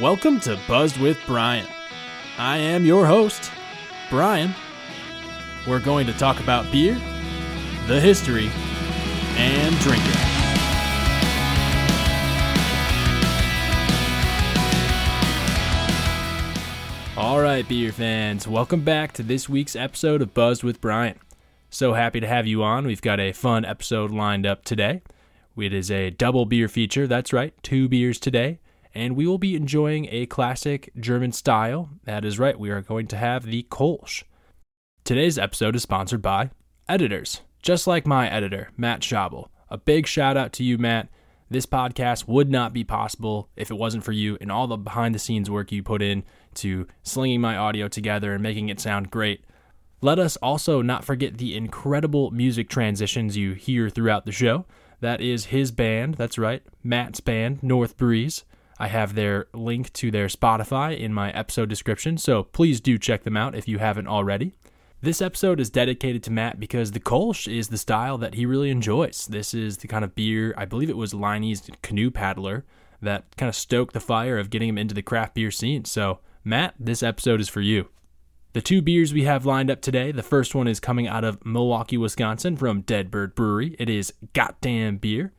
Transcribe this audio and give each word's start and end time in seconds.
Welcome 0.00 0.40
to 0.40 0.60
Buzzed 0.68 0.98
with 0.98 1.18
Brian. 1.26 1.66
I 2.36 2.58
am 2.58 2.84
your 2.84 3.06
host, 3.06 3.50
Brian. 4.10 4.54
We're 5.66 5.80
going 5.80 6.06
to 6.06 6.12
talk 6.12 6.38
about 6.38 6.70
beer, 6.70 6.92
the 7.86 7.98
history, 7.98 8.50
and 9.38 9.74
drinking. 9.78 10.12
All 17.16 17.40
right, 17.40 17.66
beer 17.66 17.90
fans, 17.90 18.46
welcome 18.46 18.82
back 18.82 19.12
to 19.14 19.22
this 19.22 19.48
week's 19.48 19.74
episode 19.74 20.20
of 20.20 20.34
Buzzed 20.34 20.62
with 20.62 20.82
Brian. 20.82 21.18
So 21.70 21.94
happy 21.94 22.20
to 22.20 22.26
have 22.26 22.46
you 22.46 22.62
on. 22.62 22.86
We've 22.86 23.00
got 23.00 23.18
a 23.18 23.32
fun 23.32 23.64
episode 23.64 24.10
lined 24.10 24.44
up 24.44 24.62
today. 24.62 25.00
It 25.56 25.72
is 25.72 25.90
a 25.90 26.10
double 26.10 26.44
beer 26.44 26.68
feature. 26.68 27.06
That's 27.06 27.32
right, 27.32 27.54
two 27.62 27.88
beers 27.88 28.20
today. 28.20 28.58
And 28.96 29.14
we 29.14 29.26
will 29.26 29.36
be 29.36 29.54
enjoying 29.54 30.08
a 30.10 30.24
classic 30.24 30.90
German 30.98 31.30
style. 31.30 31.90
That 32.04 32.24
is 32.24 32.38
right, 32.38 32.58
we 32.58 32.70
are 32.70 32.80
going 32.80 33.06
to 33.08 33.16
have 33.18 33.44
the 33.44 33.64
Kolsch. 33.64 34.22
Today's 35.04 35.36
episode 35.36 35.76
is 35.76 35.82
sponsored 35.82 36.22
by 36.22 36.48
editors, 36.88 37.42
just 37.60 37.86
like 37.86 38.06
my 38.06 38.26
editor, 38.26 38.70
Matt 38.74 39.02
Schabel. 39.02 39.48
A 39.68 39.76
big 39.76 40.06
shout 40.06 40.38
out 40.38 40.54
to 40.54 40.64
you, 40.64 40.78
Matt. 40.78 41.10
This 41.50 41.66
podcast 41.66 42.26
would 42.26 42.50
not 42.50 42.72
be 42.72 42.84
possible 42.84 43.50
if 43.54 43.70
it 43.70 43.76
wasn't 43.76 44.02
for 44.02 44.12
you 44.12 44.38
and 44.40 44.50
all 44.50 44.66
the 44.66 44.78
behind 44.78 45.14
the 45.14 45.18
scenes 45.18 45.50
work 45.50 45.70
you 45.70 45.82
put 45.82 46.00
in 46.00 46.24
to 46.54 46.86
slinging 47.02 47.42
my 47.42 47.54
audio 47.54 47.88
together 47.88 48.32
and 48.32 48.42
making 48.42 48.70
it 48.70 48.80
sound 48.80 49.10
great. 49.10 49.44
Let 50.00 50.18
us 50.18 50.38
also 50.38 50.80
not 50.80 51.04
forget 51.04 51.36
the 51.36 51.54
incredible 51.54 52.30
music 52.30 52.70
transitions 52.70 53.36
you 53.36 53.52
hear 53.52 53.90
throughout 53.90 54.24
the 54.24 54.32
show. 54.32 54.64
That 55.00 55.20
is 55.20 55.44
his 55.44 55.70
band. 55.70 56.14
That's 56.14 56.38
right, 56.38 56.62
Matt's 56.82 57.20
band, 57.20 57.62
North 57.62 57.98
Breese. 57.98 58.46
I 58.78 58.88
have 58.88 59.14
their 59.14 59.46
link 59.54 59.92
to 59.94 60.10
their 60.10 60.26
Spotify 60.26 60.98
in 60.98 61.14
my 61.14 61.30
episode 61.32 61.68
description, 61.68 62.18
so 62.18 62.42
please 62.42 62.80
do 62.80 62.98
check 62.98 63.24
them 63.24 63.36
out 63.36 63.54
if 63.54 63.66
you 63.66 63.78
haven't 63.78 64.06
already. 64.06 64.52
This 65.00 65.22
episode 65.22 65.60
is 65.60 65.70
dedicated 65.70 66.22
to 66.24 66.30
Matt 66.30 66.58
because 66.58 66.92
the 66.92 67.00
Kolsch 67.00 67.50
is 67.50 67.68
the 67.68 67.78
style 67.78 68.18
that 68.18 68.34
he 68.34 68.44
really 68.44 68.70
enjoys. 68.70 69.26
This 69.26 69.54
is 69.54 69.78
the 69.78 69.88
kind 69.88 70.04
of 70.04 70.14
beer, 70.14 70.54
I 70.56 70.64
believe 70.64 70.90
it 70.90 70.96
was 70.96 71.14
Leinie's 71.14 71.70
Canoe 71.82 72.10
Paddler, 72.10 72.64
that 73.00 73.24
kind 73.36 73.48
of 73.48 73.54
stoked 73.54 73.94
the 73.94 74.00
fire 74.00 74.38
of 74.38 74.50
getting 74.50 74.68
him 74.68 74.78
into 74.78 74.94
the 74.94 75.02
craft 75.02 75.34
beer 75.34 75.50
scene. 75.50 75.84
So, 75.84 76.20
Matt, 76.44 76.74
this 76.78 77.02
episode 77.02 77.40
is 77.40 77.48
for 77.48 77.60
you. 77.60 77.88
The 78.52 78.62
two 78.62 78.80
beers 78.80 79.12
we 79.12 79.24
have 79.24 79.44
lined 79.44 79.70
up 79.70 79.82
today, 79.82 80.12
the 80.12 80.22
first 80.22 80.54
one 80.54 80.66
is 80.66 80.80
coming 80.80 81.06
out 81.06 81.24
of 81.24 81.44
Milwaukee, 81.44 81.98
Wisconsin 81.98 82.56
from 82.56 82.82
Deadbird 82.82 83.34
Brewery. 83.34 83.76
It 83.78 83.90
is 83.90 84.14
Gotdambier. 84.32 85.30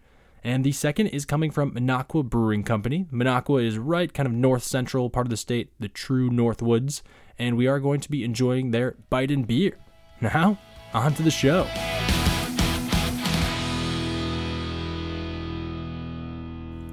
And 0.47 0.63
the 0.63 0.71
second 0.71 1.07
is 1.07 1.25
coming 1.25 1.51
from 1.51 1.73
Minocqua 1.73 2.23
Brewing 2.23 2.63
Company. 2.63 3.05
Minocqua 3.11 3.61
is 3.61 3.77
right 3.77 4.13
kind 4.13 4.25
of 4.25 4.31
north 4.31 4.63
central 4.63 5.09
part 5.09 5.25
of 5.25 5.29
the 5.29 5.35
state, 5.35 5.73
the 5.77 5.89
true 5.89 6.29
North 6.29 6.61
Woods, 6.61 7.03
and 7.37 7.57
we 7.57 7.67
are 7.67 7.81
going 7.81 7.99
to 7.99 8.09
be 8.09 8.23
enjoying 8.23 8.71
their 8.71 8.95
Biden 9.11 9.45
beer. 9.45 9.77
Now, 10.21 10.57
on 10.93 11.13
to 11.15 11.21
the 11.21 11.31
show. 11.31 11.65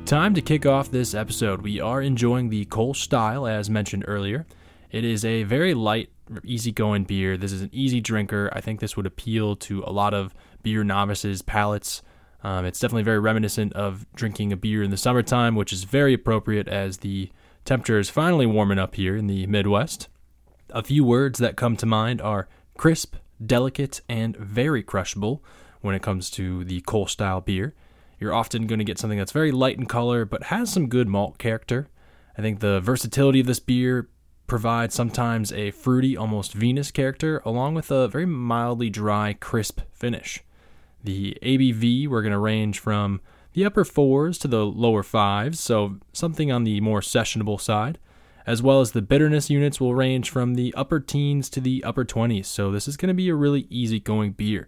Time 0.04 0.34
to 0.34 0.42
kick 0.42 0.66
off 0.66 0.90
this 0.90 1.14
episode. 1.14 1.62
We 1.62 1.78
are 1.80 2.02
enjoying 2.02 2.48
the 2.48 2.64
Kolsch 2.64 2.96
style, 2.96 3.46
as 3.46 3.70
mentioned 3.70 4.04
earlier. 4.08 4.46
It 4.90 5.04
is 5.04 5.24
a 5.24 5.44
very 5.44 5.74
light, 5.74 6.10
easygoing 6.42 7.04
beer. 7.04 7.36
This 7.36 7.52
is 7.52 7.62
an 7.62 7.70
easy 7.72 8.00
drinker. 8.00 8.50
I 8.52 8.60
think 8.60 8.80
this 8.80 8.96
would 8.96 9.06
appeal 9.06 9.54
to 9.54 9.84
a 9.86 9.92
lot 9.92 10.12
of 10.12 10.34
beer 10.64 10.82
novices' 10.82 11.40
palates. 11.40 12.02
Um, 12.44 12.66
it's 12.66 12.78
definitely 12.78 13.04
very 13.04 13.18
reminiscent 13.18 13.72
of 13.72 14.06
drinking 14.14 14.52
a 14.52 14.56
beer 14.56 14.82
in 14.82 14.90
the 14.90 14.98
summertime, 14.98 15.54
which 15.54 15.72
is 15.72 15.84
very 15.84 16.12
appropriate 16.12 16.68
as 16.68 16.98
the 16.98 17.30
temperature 17.64 17.98
is 17.98 18.10
finally 18.10 18.44
warming 18.44 18.78
up 18.78 18.96
here 18.96 19.16
in 19.16 19.26
the 19.26 19.46
Midwest. 19.46 20.08
A 20.68 20.82
few 20.82 21.04
words 21.04 21.38
that 21.38 21.56
come 21.56 21.74
to 21.78 21.86
mind 21.86 22.20
are 22.20 22.46
crisp, 22.76 23.16
delicate, 23.44 24.02
and 24.10 24.36
very 24.36 24.82
crushable 24.82 25.42
when 25.80 25.94
it 25.94 26.02
comes 26.02 26.30
to 26.32 26.64
the 26.64 26.82
Kolsch 26.82 27.10
style 27.10 27.40
beer. 27.40 27.74
You're 28.20 28.34
often 28.34 28.66
going 28.66 28.78
to 28.78 28.84
get 28.84 28.98
something 28.98 29.18
that's 29.18 29.32
very 29.32 29.50
light 29.50 29.78
in 29.78 29.86
color 29.86 30.26
but 30.26 30.44
has 30.44 30.70
some 30.70 30.88
good 30.88 31.08
malt 31.08 31.38
character. 31.38 31.88
I 32.36 32.42
think 32.42 32.60
the 32.60 32.80
versatility 32.80 33.40
of 33.40 33.46
this 33.46 33.60
beer 33.60 34.10
provides 34.46 34.94
sometimes 34.94 35.50
a 35.52 35.70
fruity, 35.70 36.14
almost 36.14 36.52
vinous 36.52 36.90
character, 36.90 37.40
along 37.46 37.74
with 37.74 37.90
a 37.90 38.06
very 38.08 38.26
mildly 38.26 38.90
dry, 38.90 39.32
crisp 39.32 39.80
finish. 39.92 40.42
The 41.04 41.36
ABV, 41.42 42.08
we're 42.08 42.22
going 42.22 42.32
to 42.32 42.38
range 42.38 42.78
from 42.78 43.20
the 43.52 43.64
upper 43.64 43.84
fours 43.84 44.38
to 44.38 44.48
the 44.48 44.64
lower 44.64 45.02
fives, 45.02 45.60
so 45.60 45.98
something 46.14 46.50
on 46.50 46.64
the 46.64 46.80
more 46.80 47.00
sessionable 47.00 47.60
side, 47.60 47.98
as 48.46 48.62
well 48.62 48.80
as 48.80 48.92
the 48.92 49.02
bitterness 49.02 49.50
units 49.50 49.78
will 49.78 49.94
range 49.94 50.30
from 50.30 50.54
the 50.54 50.74
upper 50.74 51.00
teens 51.00 51.50
to 51.50 51.60
the 51.60 51.84
upper 51.84 52.06
20s, 52.06 52.46
so 52.46 52.72
this 52.72 52.88
is 52.88 52.96
going 52.96 53.08
to 53.08 53.14
be 53.14 53.28
a 53.28 53.34
really 53.34 53.66
easygoing 53.68 54.32
beer. 54.32 54.66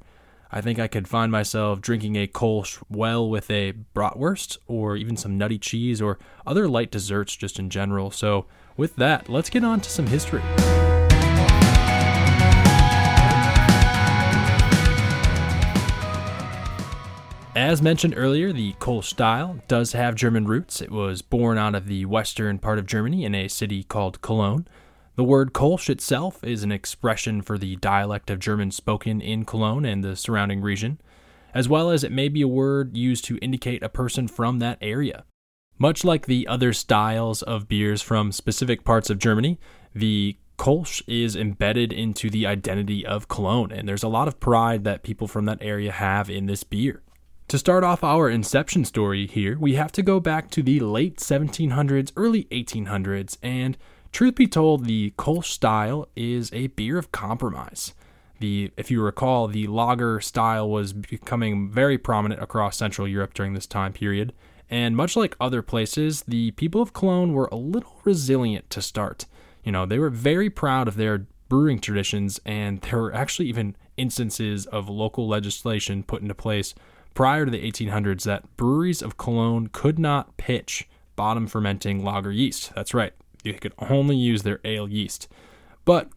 I 0.53 0.61
think 0.61 0.79
I 0.79 0.89
could 0.89 1.09
find 1.09 1.33
myself 1.33 1.81
drinking 1.81 2.17
a 2.17 2.27
Kolsch 2.27 2.83
well 2.89 3.29
with 3.29 3.51
a 3.51 3.73
bratwurst 3.95 4.59
or 4.67 4.95
even 4.95 5.17
some 5.17 5.39
nutty 5.39 5.59
cheese 5.59 6.01
or 6.03 6.19
other 6.47 6.69
light 6.69 6.91
desserts 6.91 7.35
just 7.35 7.59
in 7.59 7.71
general. 7.71 8.11
So, 8.11 8.47
with 8.77 8.95
that, 8.97 9.29
let's 9.29 9.51
get 9.51 9.65
on 9.65 9.81
to 9.81 9.91
some 9.91 10.07
history. 10.07 10.43
As 17.56 17.81
mentioned 17.81 18.12
earlier, 18.19 18.53
the 18.53 18.75
Kolsch 18.75 19.05
style 19.06 19.59
does 19.67 19.93
have 19.93 20.15
German 20.15 20.44
roots. 20.44 20.83
It 20.83 20.91
was 20.91 21.22
born 21.22 21.56
out 21.56 21.75
of 21.75 21.87
the 21.87 22.05
western 22.05 22.59
part 22.59 22.78
of 22.78 22.84
Germany 22.84 23.25
in 23.25 23.34
a 23.34 23.49
city 23.49 23.83
called 23.83 24.21
Cologne. 24.21 24.69
The 25.15 25.25
word 25.25 25.55
Kolsch 25.55 25.89
itself 25.89 26.45
is 26.45 26.62
an 26.62 26.71
expression 26.71 27.41
for 27.41 27.56
the 27.56 27.77
dialect 27.77 28.28
of 28.28 28.41
German 28.41 28.72
spoken 28.72 29.22
in 29.22 29.47
Cologne 29.47 29.87
and 29.87 30.05
the 30.05 30.16
surrounding 30.16 30.61
region, 30.61 31.00
as 31.55 31.66
well 31.66 31.89
as 31.89 32.05
it 32.05 32.12
may 32.12 32.28
be 32.28 32.43
a 32.43 32.47
word 32.47 32.95
used 32.95 33.25
to 33.25 33.39
indicate 33.39 33.83
a 33.83 33.89
person 33.89 34.28
from 34.28 34.59
that 34.59 34.77
area. 34.83 35.25
Much 35.78 36.05
like 36.05 36.27
the 36.27 36.47
other 36.47 36.75
styles 36.75 37.41
of 37.41 37.69
beers 37.69 38.03
from 38.03 38.33
specific 38.33 38.84
parts 38.84 39.09
of 39.09 39.19
Germany, 39.19 39.59
the 39.95 40.37
Kolsch 40.59 41.00
is 41.06 41.34
embedded 41.34 41.91
into 41.91 42.28
the 42.28 42.47
identity 42.47 43.06
of 43.06 43.28
Cologne, 43.28 43.72
and 43.72 43.89
there's 43.89 44.03
a 44.03 44.09
lot 44.09 44.28
of 44.28 44.41
pride 44.41 44.84
that 44.84 45.03
people 45.03 45.27
from 45.27 45.47
that 45.47 45.62
area 45.62 45.91
have 45.91 46.28
in 46.28 46.45
this 46.45 46.62
beer. 46.62 47.03
To 47.49 47.59
start 47.59 47.84
off 47.84 48.03
our 48.03 48.29
inception 48.29 48.84
story 48.84 49.29
here, 49.29 49.57
we 49.57 49.75
have 49.75 49.93
to 49.93 50.03
go 50.03 50.19
back 50.19 50.51
to 50.51 50.65
the 50.65 50.81
late 50.81 51.19
1700s, 51.19 52.11
early 52.17 52.47
1800s, 52.51 53.39
and 53.41 53.79
truth 54.11 54.34
be 54.34 54.49
told, 54.49 54.84
the 54.84 55.12
Kolsch 55.17 55.45
style 55.45 56.09
is 56.17 56.53
a 56.53 56.67
beer 56.67 56.99
of 56.99 57.12
compromise. 57.12 57.95
The, 58.41 58.73
if 58.77 58.91
you 58.91 59.01
recall, 59.01 59.47
the 59.47 59.69
lager 59.69 60.21
style 60.21 60.69
was 60.69 60.93
becoming 60.93 61.71
very 61.71 61.97
prominent 61.99 62.43
across 62.43 62.79
Central 62.79 63.07
Europe 63.07 63.33
during 63.33 63.55
this 63.55 63.69
time 63.69 63.93
period, 63.93 64.33
and 64.69 64.97
much 64.97 65.15
like 65.15 65.37
other 65.41 65.63
places, 65.63 66.25
the 66.27 66.51
people 66.51 66.83
of 66.83 66.93
Cologne 66.93 67.33
were 67.33 67.49
a 67.53 67.57
little 67.57 68.01
resilient 68.03 68.69
to 68.71 68.83
start. 68.83 69.25
You 69.63 69.71
know, 69.71 69.87
they 69.87 70.01
were 70.01 70.11
very 70.11 70.51
proud 70.51 70.89
of 70.89 70.97
their 70.97 71.28
brewing 71.49 71.78
traditions, 71.78 72.41
and 72.45 72.81
there 72.81 72.99
were 72.99 73.15
actually 73.15 73.49
even 73.49 73.77
instances 73.97 74.67
of 74.67 74.89
local 74.89 75.28
legislation 75.28 76.03
put 76.03 76.23
into 76.23 76.34
place 76.34 76.75
prior 77.16 77.47
to 77.47 77.50
the 77.50 77.62
1800s 77.62 78.25
that 78.25 78.56
breweries 78.59 79.00
of 79.00 79.16
Cologne 79.16 79.69
could 79.72 79.99
not 79.99 80.37
pitch 80.37 80.87
bottom 81.16 81.47
fermenting 81.47 82.04
lager 82.04 82.31
yeast. 82.31 82.72
That's 82.75 82.93
right, 82.93 83.15
you 83.43 83.54
could 83.54 83.72
only 83.78 84.16
use 84.16 84.43
their 84.43 84.60
ale 84.65 84.87
yeast. 84.87 85.27
But 85.87 86.10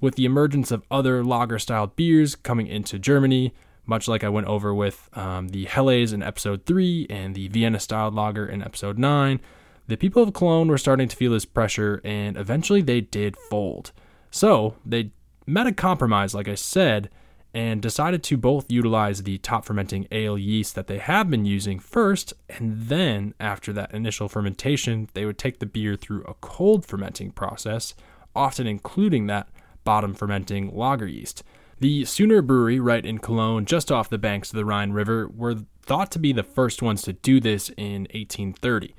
with 0.00 0.14
the 0.14 0.24
emergence 0.24 0.70
of 0.70 0.82
other 0.90 1.22
lager 1.22 1.58
style 1.58 1.88
beers 1.88 2.34
coming 2.34 2.66
into 2.66 2.98
Germany, 2.98 3.52
much 3.84 4.08
like 4.08 4.24
I 4.24 4.30
went 4.30 4.46
over 4.46 4.72
with 4.72 5.10
um, 5.12 5.48
the 5.48 5.66
Helles 5.66 6.12
in 6.12 6.22
episode 6.22 6.64
3 6.64 7.08
and 7.10 7.34
the 7.34 7.48
Vienna 7.48 7.78
style 7.78 8.10
lager 8.10 8.46
in 8.46 8.62
episode 8.62 8.98
9, 8.98 9.40
the 9.86 9.96
people 9.96 10.22
of 10.22 10.32
Cologne 10.32 10.68
were 10.68 10.78
starting 10.78 11.08
to 11.08 11.16
feel 11.16 11.32
this 11.32 11.44
pressure 11.44 12.00
and 12.04 12.38
eventually 12.38 12.80
they 12.80 13.02
did 13.02 13.36
fold. 13.50 13.92
So 14.30 14.76
they 14.84 15.10
met 15.46 15.66
a 15.66 15.72
compromise, 15.72 16.34
like 16.34 16.48
I 16.48 16.54
said, 16.54 17.10
and 17.54 17.80
decided 17.80 18.22
to 18.22 18.36
both 18.36 18.70
utilize 18.70 19.22
the 19.22 19.38
top 19.38 19.64
fermenting 19.64 20.06
ale 20.12 20.36
yeast 20.36 20.74
that 20.74 20.86
they 20.86 20.98
have 20.98 21.30
been 21.30 21.44
using 21.44 21.78
first, 21.78 22.34
and 22.48 22.88
then 22.88 23.34
after 23.40 23.72
that 23.72 23.92
initial 23.94 24.28
fermentation, 24.28 25.08
they 25.14 25.24
would 25.24 25.38
take 25.38 25.58
the 25.58 25.66
beer 25.66 25.96
through 25.96 26.22
a 26.24 26.34
cold 26.34 26.84
fermenting 26.84 27.30
process, 27.30 27.94
often 28.36 28.66
including 28.66 29.26
that 29.26 29.48
bottom 29.84 30.14
fermenting 30.14 30.74
lager 30.74 31.06
yeast. 31.06 31.42
The 31.80 32.02
Sünner 32.02 32.44
Brewery, 32.44 32.80
right 32.80 33.04
in 33.06 33.18
Cologne, 33.18 33.64
just 33.64 33.92
off 33.92 34.10
the 34.10 34.18
banks 34.18 34.50
of 34.50 34.56
the 34.56 34.64
Rhine 34.64 34.90
River, 34.90 35.28
were 35.28 35.56
thought 35.82 36.10
to 36.12 36.18
be 36.18 36.32
the 36.32 36.42
first 36.42 36.82
ones 36.82 37.02
to 37.02 37.12
do 37.12 37.40
this 37.40 37.70
in 37.70 38.02
1830. 38.12 38.94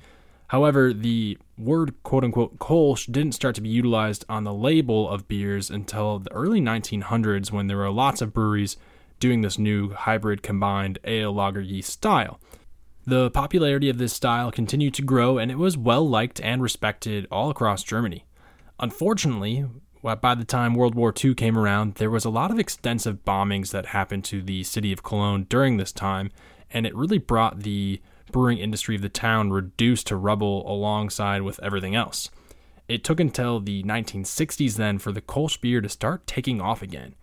However, 0.50 0.92
the 0.92 1.38
word 1.56 1.94
quote 2.02 2.24
unquote 2.24 2.58
Kolsch 2.58 3.06
didn't 3.06 3.36
start 3.36 3.54
to 3.54 3.60
be 3.60 3.68
utilized 3.68 4.24
on 4.28 4.42
the 4.42 4.52
label 4.52 5.08
of 5.08 5.28
beers 5.28 5.70
until 5.70 6.18
the 6.18 6.32
early 6.32 6.60
1900s 6.60 7.52
when 7.52 7.68
there 7.68 7.76
were 7.76 7.88
lots 7.88 8.20
of 8.20 8.34
breweries 8.34 8.76
doing 9.20 9.42
this 9.42 9.60
new 9.60 9.90
hybrid 9.90 10.42
combined 10.42 10.98
ale 11.04 11.32
lager 11.32 11.60
yeast 11.60 11.90
style. 11.90 12.40
The 13.06 13.30
popularity 13.30 13.88
of 13.88 13.98
this 13.98 14.12
style 14.12 14.50
continued 14.50 14.94
to 14.94 15.02
grow 15.02 15.38
and 15.38 15.52
it 15.52 15.58
was 15.58 15.76
well 15.76 16.08
liked 16.08 16.40
and 16.40 16.60
respected 16.60 17.28
all 17.30 17.50
across 17.50 17.84
Germany. 17.84 18.24
Unfortunately, 18.80 19.66
by 20.02 20.34
the 20.34 20.44
time 20.44 20.74
World 20.74 20.96
War 20.96 21.14
II 21.16 21.36
came 21.36 21.56
around, 21.56 21.94
there 21.94 22.10
was 22.10 22.24
a 22.24 22.30
lot 22.30 22.50
of 22.50 22.58
extensive 22.58 23.24
bombings 23.24 23.70
that 23.70 23.86
happened 23.86 24.24
to 24.24 24.42
the 24.42 24.64
city 24.64 24.92
of 24.92 25.04
Cologne 25.04 25.46
during 25.48 25.76
this 25.76 25.92
time, 25.92 26.32
and 26.72 26.86
it 26.86 26.96
really 26.96 27.18
brought 27.18 27.60
the 27.60 28.02
brewing 28.32 28.58
industry 28.58 28.96
of 28.96 29.02
the 29.02 29.08
town 29.08 29.50
reduced 29.50 30.06
to 30.08 30.16
rubble 30.16 30.70
alongside 30.70 31.42
with 31.42 31.60
everything 31.62 31.94
else. 31.94 32.30
It 32.88 33.04
took 33.04 33.20
until 33.20 33.60
the 33.60 33.82
1960s 33.84 34.76
then 34.76 34.98
for 34.98 35.12
the 35.12 35.20
Kolsch 35.20 35.60
beer 35.60 35.80
to 35.80 35.88
start 35.88 36.26
taking 36.26 36.60
off 36.60 36.82
again. 36.82 37.14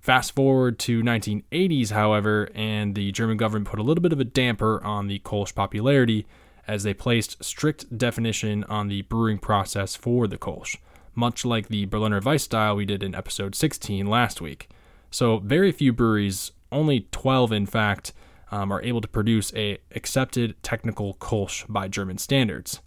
Fast 0.00 0.34
forward 0.34 0.78
to 0.80 1.02
1980s, 1.02 1.90
however, 1.90 2.48
and 2.54 2.94
the 2.94 3.10
German 3.12 3.36
government 3.36 3.66
put 3.66 3.80
a 3.80 3.82
little 3.82 4.02
bit 4.02 4.12
of 4.12 4.20
a 4.20 4.24
damper 4.24 4.82
on 4.84 5.08
the 5.08 5.18
Kolsch 5.20 5.54
popularity 5.54 6.26
as 6.66 6.82
they 6.82 6.94
placed 6.94 7.42
strict 7.42 7.96
definition 7.96 8.62
on 8.64 8.88
the 8.88 9.02
brewing 9.02 9.38
process 9.38 9.96
for 9.96 10.26
the 10.26 10.38
Kolsch 10.38 10.76
much 11.18 11.44
like 11.44 11.68
the 11.68 11.84
Berliner 11.84 12.20
Weiss 12.20 12.44
style 12.44 12.76
we 12.76 12.84
did 12.84 13.02
in 13.02 13.14
episode 13.14 13.54
16 13.54 14.06
last 14.06 14.40
week. 14.40 14.68
So, 15.10 15.38
very 15.38 15.72
few 15.72 15.92
breweries, 15.92 16.52
only 16.70 17.08
12 17.10 17.50
in 17.52 17.66
fact, 17.66 18.12
um, 18.50 18.72
are 18.72 18.82
able 18.82 19.00
to 19.00 19.08
produce 19.08 19.52
a 19.54 19.78
accepted 19.94 20.60
technical 20.62 21.14
Kolsch 21.14 21.64
by 21.68 21.88
German 21.88 22.18
standards. 22.18 22.80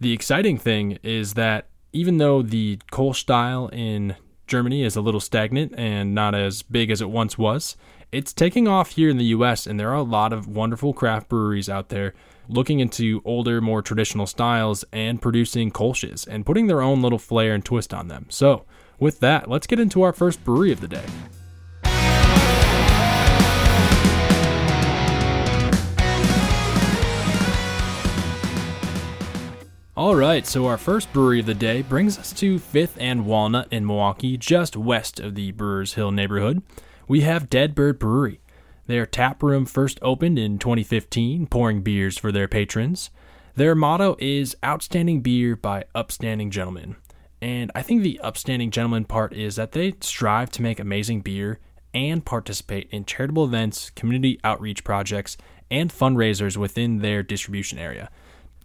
The 0.00 0.12
exciting 0.12 0.58
thing 0.58 0.98
is 1.02 1.34
that 1.34 1.68
even 1.92 2.18
though 2.18 2.42
the 2.42 2.78
Kolsch 2.90 3.16
style 3.16 3.68
in 3.72 4.16
Germany 4.46 4.82
is 4.82 4.96
a 4.96 5.00
little 5.00 5.20
stagnant 5.20 5.74
and 5.76 6.14
not 6.14 6.34
as 6.34 6.62
big 6.62 6.90
as 6.90 7.00
it 7.00 7.10
once 7.10 7.38
was, 7.38 7.76
it's 8.12 8.32
taking 8.32 8.68
off 8.68 8.90
here 8.90 9.08
in 9.08 9.16
the 9.16 9.24
US, 9.26 9.66
and 9.66 9.78
there 9.78 9.90
are 9.90 9.94
a 9.94 10.02
lot 10.02 10.32
of 10.32 10.46
wonderful 10.46 10.92
craft 10.92 11.28
breweries 11.28 11.68
out 11.68 11.88
there 11.88 12.14
looking 12.48 12.80
into 12.80 13.22
older, 13.24 13.60
more 13.60 13.82
traditional 13.82 14.26
styles 14.26 14.84
and 14.92 15.20
producing 15.20 15.70
kolsches 15.70 16.26
and 16.26 16.44
putting 16.44 16.66
their 16.66 16.82
own 16.82 17.02
little 17.02 17.18
flair 17.18 17.54
and 17.54 17.64
twist 17.64 17.94
on 17.94 18.08
them. 18.08 18.26
So, 18.28 18.64
with 18.98 19.20
that, 19.20 19.48
let's 19.48 19.66
get 19.66 19.80
into 19.80 20.02
our 20.02 20.12
first 20.12 20.44
brewery 20.44 20.70
of 20.70 20.80
the 20.80 20.88
day. 20.88 21.04
All 30.04 30.16
right, 30.16 30.46
so 30.46 30.66
our 30.66 30.76
first 30.76 31.10
brewery 31.14 31.40
of 31.40 31.46
the 31.46 31.54
day 31.54 31.80
brings 31.80 32.18
us 32.18 32.30
to 32.34 32.58
Fifth 32.58 32.98
and 33.00 33.24
Walnut 33.24 33.72
in 33.72 33.86
Milwaukee, 33.86 34.36
just 34.36 34.76
west 34.76 35.18
of 35.18 35.34
the 35.34 35.50
Brewers 35.52 35.94
Hill 35.94 36.10
neighborhood. 36.10 36.62
We 37.08 37.22
have 37.22 37.48
Deadbird 37.48 37.98
Brewery. 37.98 38.42
Their 38.86 39.06
tap 39.06 39.42
room 39.42 39.64
first 39.64 39.98
opened 40.02 40.38
in 40.38 40.58
2015, 40.58 41.46
pouring 41.46 41.80
beers 41.80 42.18
for 42.18 42.30
their 42.30 42.46
patrons. 42.46 43.08
Their 43.54 43.74
motto 43.74 44.14
is 44.18 44.54
Outstanding 44.62 45.22
Beer 45.22 45.56
by 45.56 45.86
Upstanding 45.94 46.50
Gentlemen. 46.50 46.96
And 47.40 47.72
I 47.74 47.80
think 47.80 48.02
the 48.02 48.20
upstanding 48.20 48.70
gentleman 48.70 49.06
part 49.06 49.32
is 49.32 49.56
that 49.56 49.72
they 49.72 49.94
strive 50.02 50.50
to 50.50 50.62
make 50.62 50.78
amazing 50.78 51.22
beer 51.22 51.60
and 51.94 52.22
participate 52.22 52.90
in 52.90 53.06
charitable 53.06 53.46
events, 53.46 53.88
community 53.88 54.38
outreach 54.44 54.84
projects, 54.84 55.38
and 55.70 55.90
fundraisers 55.90 56.58
within 56.58 56.98
their 56.98 57.22
distribution 57.22 57.78
area. 57.78 58.10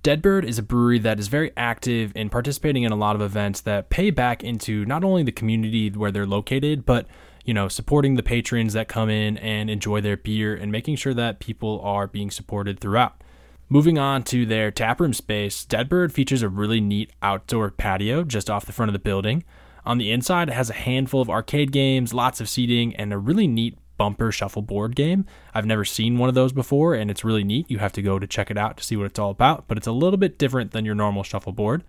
Deadbird 0.01 0.45
is 0.45 0.57
a 0.57 0.63
brewery 0.63 0.99
that 0.99 1.19
is 1.19 1.27
very 1.27 1.51
active 1.57 2.13
in 2.15 2.29
participating 2.29 2.83
in 2.83 2.91
a 2.91 2.95
lot 2.95 3.15
of 3.15 3.21
events 3.21 3.59
that 3.61 3.89
pay 3.89 4.11
back 4.11 4.43
into 4.43 4.85
not 4.85 5.03
only 5.03 5.23
the 5.23 5.31
community 5.31 5.89
where 5.89 6.11
they're 6.11 6.25
located, 6.25 6.85
but 6.85 7.05
you 7.43 7.53
know, 7.53 7.67
supporting 7.67 8.15
the 8.15 8.23
patrons 8.23 8.73
that 8.73 8.87
come 8.87 9.09
in 9.09 9.37
and 9.37 9.69
enjoy 9.69 9.99
their 9.99 10.15
beer 10.15 10.55
and 10.55 10.71
making 10.71 10.95
sure 10.95 11.13
that 11.13 11.39
people 11.39 11.81
are 11.81 12.07
being 12.07 12.31
supported 12.31 12.79
throughout. 12.79 13.23
Moving 13.67 13.97
on 13.97 14.23
to 14.23 14.45
their 14.45 14.71
taproom 14.71 15.13
space, 15.13 15.65
Deadbird 15.65 16.11
features 16.11 16.43
a 16.43 16.49
really 16.49 16.79
neat 16.79 17.11
outdoor 17.21 17.69
patio 17.69 18.23
just 18.23 18.49
off 18.49 18.65
the 18.65 18.71
front 18.71 18.89
of 18.89 18.93
the 18.93 18.99
building. 18.99 19.43
On 19.85 19.97
the 19.97 20.11
inside, 20.11 20.49
it 20.49 20.53
has 20.53 20.69
a 20.69 20.73
handful 20.73 21.21
of 21.21 21.29
arcade 21.29 21.71
games, 21.71 22.13
lots 22.13 22.39
of 22.39 22.47
seating, 22.47 22.95
and 22.95 23.11
a 23.11 23.17
really 23.17 23.47
neat 23.47 23.77
bumper 23.99 24.31
shuffleboard 24.31 24.95
game. 24.95 25.27
I've 25.53 25.67
never 25.67 25.85
seen 25.85 26.17
one 26.17 26.29
of 26.29 26.35
those 26.35 26.53
before, 26.53 26.95
and 26.95 27.11
it's 27.11 27.23
really 27.23 27.43
neat. 27.43 27.69
You 27.69 27.77
have 27.77 27.93
to 27.93 28.01
go 28.01 28.17
to 28.17 28.25
check 28.25 28.49
it 28.49 28.57
out 28.57 28.77
to 28.77 28.83
see 28.83 28.95
what 28.95 29.05
it's 29.05 29.19
all 29.19 29.29
about, 29.29 29.67
but 29.67 29.77
it's 29.77 29.85
a 29.85 29.91
little 29.91 30.17
bit 30.17 30.39
different 30.39 30.71
than 30.71 30.85
your 30.85 30.95
normal 30.95 31.21
shuffleboard. 31.21 31.83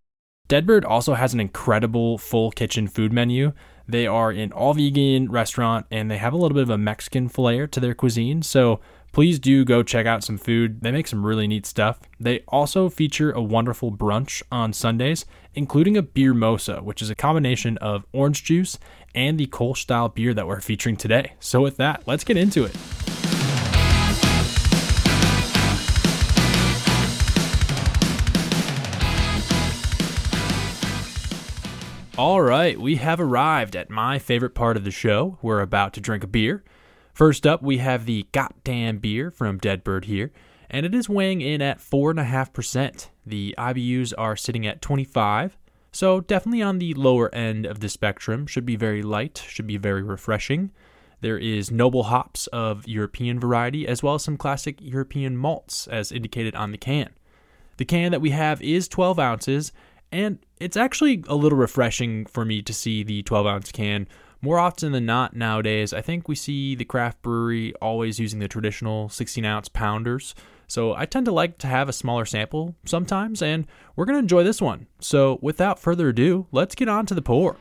Deadbird 0.50 0.84
also 0.84 1.14
has 1.14 1.32
an 1.32 1.38
incredible 1.38 2.18
full 2.18 2.50
kitchen 2.50 2.88
food 2.88 3.12
menu. 3.12 3.52
They 3.86 4.04
are 4.08 4.30
an 4.30 4.50
all 4.50 4.74
vegan 4.74 5.30
restaurant 5.30 5.86
and 5.92 6.10
they 6.10 6.18
have 6.18 6.32
a 6.32 6.36
little 6.36 6.54
bit 6.54 6.64
of 6.64 6.70
a 6.70 6.78
Mexican 6.78 7.28
flair 7.28 7.68
to 7.68 7.78
their 7.78 7.94
cuisine. 7.94 8.42
So 8.42 8.80
please 9.12 9.38
do 9.38 9.64
go 9.64 9.84
check 9.84 10.06
out 10.06 10.24
some 10.24 10.38
food. 10.38 10.80
They 10.80 10.90
make 10.90 11.06
some 11.06 11.24
really 11.24 11.46
neat 11.46 11.66
stuff. 11.66 12.00
They 12.18 12.40
also 12.48 12.88
feature 12.88 13.30
a 13.30 13.40
wonderful 13.40 13.92
brunch 13.92 14.42
on 14.50 14.72
Sundays, 14.72 15.24
including 15.54 15.96
a 15.96 16.02
beer 16.02 16.34
mosa, 16.34 16.82
which 16.82 17.00
is 17.00 17.10
a 17.10 17.14
combination 17.14 17.78
of 17.78 18.04
orange 18.12 18.42
juice 18.42 18.76
and 19.14 19.38
the 19.38 19.46
Kolsch 19.46 19.78
style 19.78 20.08
beer 20.08 20.34
that 20.34 20.46
we're 20.46 20.60
featuring 20.60 20.96
today. 20.96 21.34
So 21.40 21.60
with 21.60 21.76
that, 21.78 22.02
let's 22.06 22.24
get 22.24 22.36
into 22.36 22.64
it. 22.64 22.76
All 32.20 32.42
right, 32.42 32.78
we 32.78 32.96
have 32.96 33.18
arrived 33.18 33.74
at 33.74 33.88
my 33.88 34.18
favorite 34.18 34.54
part 34.54 34.76
of 34.76 34.84
the 34.84 34.90
show. 34.90 35.38
We're 35.40 35.62
about 35.62 35.94
to 35.94 36.02
drink 36.02 36.22
a 36.22 36.26
beer. 36.26 36.62
First 37.14 37.46
up, 37.46 37.62
we 37.62 37.78
have 37.78 38.04
the 38.04 38.26
Gotdambier 38.34 39.32
from 39.32 39.58
Deadbird 39.58 40.04
here, 40.04 40.30
and 40.68 40.84
it 40.84 40.94
is 40.94 41.08
weighing 41.08 41.40
in 41.40 41.62
at 41.62 41.78
4.5%. 41.78 43.08
The 43.24 43.54
IBUs 43.56 44.12
are 44.18 44.36
sitting 44.36 44.66
at 44.66 44.82
25, 44.82 45.56
so 45.92 46.20
definitely 46.20 46.62
on 46.62 46.78
the 46.78 46.94
lower 46.94 47.34
end 47.34 47.66
of 47.66 47.81
the 47.81 47.88
spectrum. 47.88 48.46
Should 48.46 48.66
be 48.66 48.76
very 48.76 49.02
light, 49.02 49.44
should 49.48 49.66
be 49.66 49.76
very 49.76 50.02
refreshing. 50.02 50.70
There 51.20 51.38
is 51.38 51.70
noble 51.70 52.04
hops 52.04 52.46
of 52.48 52.88
European 52.88 53.38
variety, 53.38 53.87
as 53.87 54.02
well 54.02 54.14
as 54.14 54.25
some 54.25 54.37
classic 54.37 54.78
European 54.81 55.37
malts, 55.37 55.87
as 55.87 56.10
indicated 56.10 56.54
on 56.54 56.72
the 56.72 56.78
can. 56.78 57.10
The 57.76 57.84
can 57.84 58.10
that 58.12 58.20
we 58.20 58.31
have 58.31 58.62
is 58.62 58.88
12 58.88 59.19
ounces 59.19 59.72
and 60.12 60.38
it's 60.58 60.76
actually 60.76 61.25
a 61.28 61.34
little 61.34 61.58
refreshing 61.58 62.26
for 62.26 62.44
me 62.44 62.62
to 62.62 62.75
see 62.75 63.02
the 63.02 63.22
12 63.22 63.46
ounce 63.46 63.72
can. 63.72 64.08
More 64.43 64.58
often 64.58 64.93
than 64.93 65.06
not 65.06 65.36
nowadays, 65.36 65.93
I 65.93 66.00
think 66.00 66.26
we 66.26 66.34
see 66.34 66.75
the 66.75 66.84
craft 66.84 67.22
brewery 67.22 67.75
always 67.81 68.19
using 68.19 68.40
the 68.40 68.48
traditional 68.48 69.08
16 69.08 69.44
ounce 69.44 69.69
pounders. 69.69 70.34
So 70.70 70.94
I 70.94 71.05
tend 71.05 71.26
to 71.26 71.32
like 71.32 71.58
to 71.58 71.67
have 71.67 71.88
a 71.88 71.93
smaller 71.93 72.25
sample 72.25 72.76
sometimes, 72.84 73.43
and 73.43 73.67
we're 73.96 74.05
going 74.05 74.14
to 74.14 74.20
enjoy 74.20 74.44
this 74.44 74.62
one. 74.62 74.87
So 75.00 75.40
without 75.43 75.81
further 75.81 76.11
ado, 76.11 76.46
let's 76.52 76.76
get 76.76 76.88
on 76.88 77.06
to 77.06 77.14
the 77.14 77.22
pour. 77.22 77.56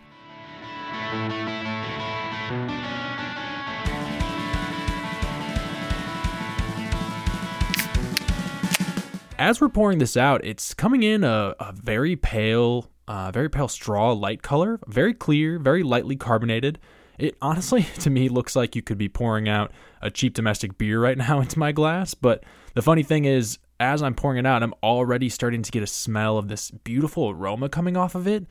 as 9.40 9.62
we're 9.62 9.70
pouring 9.70 10.00
this 10.00 10.18
out, 10.18 10.44
it's 10.44 10.74
coming 10.74 11.02
in 11.02 11.24
a, 11.24 11.56
a 11.60 11.72
very 11.72 12.18
pale, 12.18 12.92
uh, 13.08 13.32
very 13.32 13.50
pale 13.50 13.70
straw 13.70 14.12
light 14.12 14.42
color, 14.44 14.80
very 14.86 15.14
clear, 15.14 15.58
very 15.58 15.82
lightly 15.82 16.18
carbonated. 16.18 16.78
It 17.20 17.38
honestly, 17.42 17.84
to 18.00 18.10
me, 18.10 18.30
looks 18.30 18.56
like 18.56 18.76
you 18.76 18.82
could 18.82 18.98
be 18.98 19.10
pouring 19.10 19.48
out 19.48 19.72
a 20.02 20.10
cheap 20.10 20.34
domestic 20.34 20.78
beer 20.78 21.00
right 21.00 21.18
now 21.18 21.40
into 21.40 21.60
my 21.60 21.72
glass. 21.72 22.14
But 22.14 22.44
the 22.74 22.82
funny 22.82 23.04
thing 23.04 23.26
is, 23.26 23.60
as 23.80 24.02
I'm 24.02 24.16
pouring 24.16 24.40
it 24.40 24.46
out, 24.46 24.64
I'm 24.64 24.74
already 24.84 25.30
starting 25.30 25.62
to 25.62 25.72
get 25.72 25.84
a 25.84 25.88
smell 25.88 26.38
of 26.38 26.48
this 26.48 26.72
beautiful 26.72 27.30
aroma 27.30 27.70
coming 27.70 27.96
off 27.96 28.16
of 28.16 28.28
it. 28.28 28.46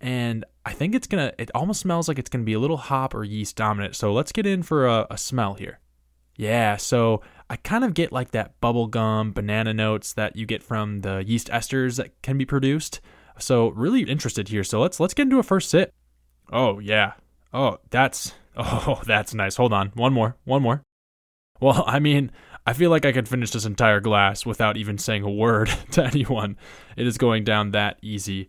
And 0.00 0.44
I 0.66 0.72
think 0.72 0.94
it's 0.94 1.06
gonna, 1.06 1.32
it 1.38 1.50
almost 1.54 1.80
smells 1.80 2.08
like 2.08 2.18
it's 2.18 2.28
gonna 2.28 2.44
be 2.44 2.54
a 2.54 2.58
little 2.58 2.76
hop 2.76 3.14
or 3.14 3.22
yeast 3.22 3.56
dominant. 3.56 3.94
So 3.94 4.12
let's 4.12 4.32
get 4.32 4.46
in 4.46 4.62
for 4.62 4.86
a, 4.86 5.06
a 5.10 5.18
smell 5.18 5.54
here. 5.54 5.78
Yeah, 6.36 6.76
so 6.76 7.22
I 7.50 7.56
kind 7.56 7.84
of 7.84 7.94
get 7.94 8.10
like 8.10 8.30
that 8.32 8.60
bubblegum 8.60 9.34
banana 9.34 9.74
notes 9.74 10.14
that 10.14 10.34
you 10.34 10.46
get 10.46 10.62
from 10.62 11.02
the 11.02 11.22
yeast 11.24 11.48
esters 11.48 11.96
that 11.98 12.20
can 12.22 12.38
be 12.38 12.44
produced. 12.44 13.00
So 13.38 13.68
really 13.68 14.02
interested 14.02 14.48
here. 14.48 14.64
So 14.64 14.80
let's 14.80 14.98
let's 14.98 15.14
get 15.14 15.24
into 15.24 15.38
a 15.38 15.42
first 15.42 15.70
sip. 15.70 15.92
Oh 16.50 16.78
yeah. 16.78 17.12
Oh, 17.52 17.78
that's 17.90 18.34
oh, 18.56 19.00
that's 19.06 19.34
nice. 19.34 19.56
Hold 19.56 19.72
on. 19.72 19.88
One 19.94 20.12
more. 20.12 20.36
One 20.44 20.62
more. 20.62 20.82
Well, 21.60 21.84
I 21.86 22.00
mean, 22.00 22.32
I 22.66 22.72
feel 22.72 22.90
like 22.90 23.04
I 23.04 23.12
could 23.12 23.28
finish 23.28 23.50
this 23.50 23.64
entire 23.64 24.00
glass 24.00 24.44
without 24.44 24.76
even 24.76 24.98
saying 24.98 25.22
a 25.22 25.30
word 25.30 25.70
to 25.92 26.04
anyone. 26.04 26.56
It 26.96 27.06
is 27.06 27.18
going 27.18 27.44
down 27.44 27.70
that 27.70 27.98
easy. 28.02 28.48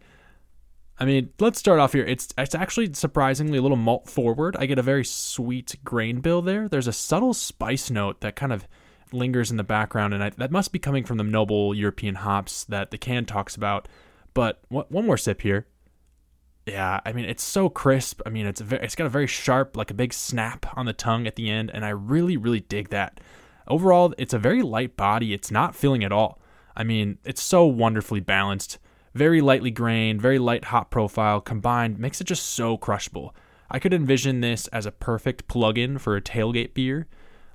I 1.00 1.06
mean, 1.06 1.30
let's 1.40 1.60
start 1.60 1.80
off 1.80 1.94
here. 1.94 2.06
It's 2.06 2.34
it's 2.38 2.56
actually 2.56 2.94
surprisingly 2.94 3.58
a 3.58 3.62
little 3.62 3.78
malt 3.78 4.10
forward. 4.10 4.56
I 4.58 4.68
get 4.68 4.80
a 4.80 4.84
very 4.84 5.04
sweet 5.04 5.76
grain 5.84 6.22
bill 6.22 6.42
there. 6.42 6.68
There's 6.68 6.88
a 6.88 6.94
subtle 6.94 7.34
spice 7.34 7.90
note 7.90 8.22
that 8.22 8.36
kind 8.36 8.54
of 8.54 8.68
lingers 9.12 9.52
in 9.52 9.58
the 9.58 9.64
background, 9.64 10.14
and 10.14 10.24
I, 10.24 10.30
that 10.32 10.52
must 10.52 10.72
be 10.72 10.80
coming 10.80 11.04
from 11.04 11.18
the 11.18 11.24
noble 11.24 11.74
European 11.74 12.16
hops 12.16 12.64
that 12.66 12.92
the 12.92 12.98
can 12.98 13.26
talks 13.26 13.56
about. 13.56 13.88
But 14.34 14.62
one 14.70 15.06
more 15.06 15.18
sip 15.18 15.42
here. 15.42 15.68
Yeah, 16.66 17.02
I 17.06 17.12
mean 17.12 17.26
it's 17.26 17.44
so 17.44 17.70
crisp. 17.70 18.22
I 18.26 18.30
mean 18.30 18.46
it's 18.46 18.62
very, 18.62 18.84
it's 18.84 18.96
got 18.96 19.06
a 19.06 19.10
very 19.10 19.28
sharp, 19.28 19.76
like 19.76 19.92
a 19.92 19.96
big 19.96 20.14
snap 20.14 20.66
on 20.78 20.86
the 20.86 20.94
tongue 20.94 21.28
at 21.28 21.36
the 21.36 21.50
end, 21.50 21.72
and 21.74 21.84
I 21.84 21.90
really 21.90 22.38
really 22.38 22.62
dig 22.62 22.90
that. 22.90 23.20
Overall, 23.68 24.14
it's 24.18 24.34
a 24.34 24.40
very 24.40 24.62
light 24.62 24.98
body. 24.98 25.34
It's 25.34 25.52
not 25.52 25.76
filling 25.76 26.04
at 26.04 26.12
all. 26.12 26.42
I 26.76 26.84
mean, 26.84 27.18
it's 27.24 27.42
so 27.42 27.66
wonderfully 27.66 28.20
balanced. 28.20 28.78
Very 29.14 29.42
lightly 29.42 29.72
grained, 29.72 30.22
very 30.22 30.40
light 30.40 30.66
hop 30.66 30.90
profile 30.90 31.40
combined 31.40 32.00
makes 32.00 32.20
it 32.20 32.26
just 32.26 32.46
so 32.46 32.78
crushable. 32.78 33.36
I 33.70 33.80
could 33.80 33.94
envision 33.94 34.42
this 34.42 34.68
as 34.68 34.86
a 34.86 34.92
perfect 34.92 35.48
plug-in 35.48 35.98
for 35.98 36.16
a 36.16 36.22
tailgate 36.22 36.74
beer. 36.74 37.08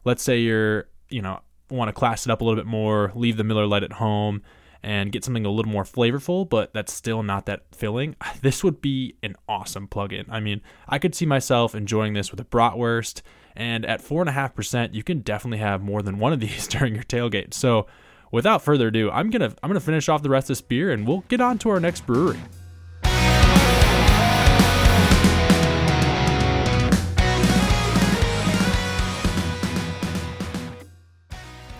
Let's 0.04 0.22
say 0.22 0.38
you're, 0.38 0.88
you 1.10 1.20
know, 1.20 1.40
want 1.70 1.88
to 1.88 1.92
class 1.92 2.26
it 2.26 2.30
up 2.30 2.40
a 2.40 2.44
little 2.44 2.58
bit 2.58 2.66
more, 2.66 3.12
leave 3.14 3.36
the 3.36 3.44
Miller 3.44 3.66
Lite 3.66 3.82
at 3.82 3.92
home, 3.94 4.42
and 4.82 5.12
get 5.12 5.24
something 5.24 5.44
a 5.44 5.50
little 5.50 5.70
more 5.70 5.84
flavorful, 5.84 6.48
but 6.48 6.72
that's 6.72 6.92
still 6.92 7.22
not 7.22 7.46
that 7.46 7.62
filling, 7.72 8.16
this 8.42 8.62
would 8.62 8.80
be 8.80 9.16
an 9.22 9.34
awesome 9.48 9.86
plug-in. 9.86 10.26
I 10.30 10.40
mean, 10.40 10.60
I 10.88 10.98
could 10.98 11.14
see 11.14 11.26
myself 11.26 11.74
enjoying 11.74 12.14
this 12.14 12.30
with 12.30 12.40
a 12.40 12.44
bratwurst, 12.44 13.22
and 13.56 13.84
at 13.86 14.00
four 14.00 14.22
and 14.22 14.28
a 14.28 14.32
half 14.32 14.54
percent, 14.54 14.94
you 14.94 15.02
can 15.02 15.20
definitely 15.20 15.58
have 15.58 15.82
more 15.82 16.02
than 16.02 16.18
one 16.18 16.32
of 16.32 16.40
these 16.40 16.68
during 16.68 16.94
your 16.94 17.04
tailgate. 17.04 17.54
So, 17.54 17.86
without 18.30 18.62
further 18.62 18.88
ado, 18.88 19.10
I'm 19.10 19.30
gonna 19.30 19.54
I'm 19.62 19.70
gonna 19.70 19.80
finish 19.80 20.08
off 20.08 20.22
the 20.22 20.30
rest 20.30 20.44
of 20.44 20.48
this 20.48 20.62
beer, 20.62 20.90
and 20.90 21.06
we'll 21.06 21.24
get 21.28 21.40
on 21.40 21.58
to 21.58 21.70
our 21.70 21.80
next 21.80 22.06
brewery. 22.06 22.38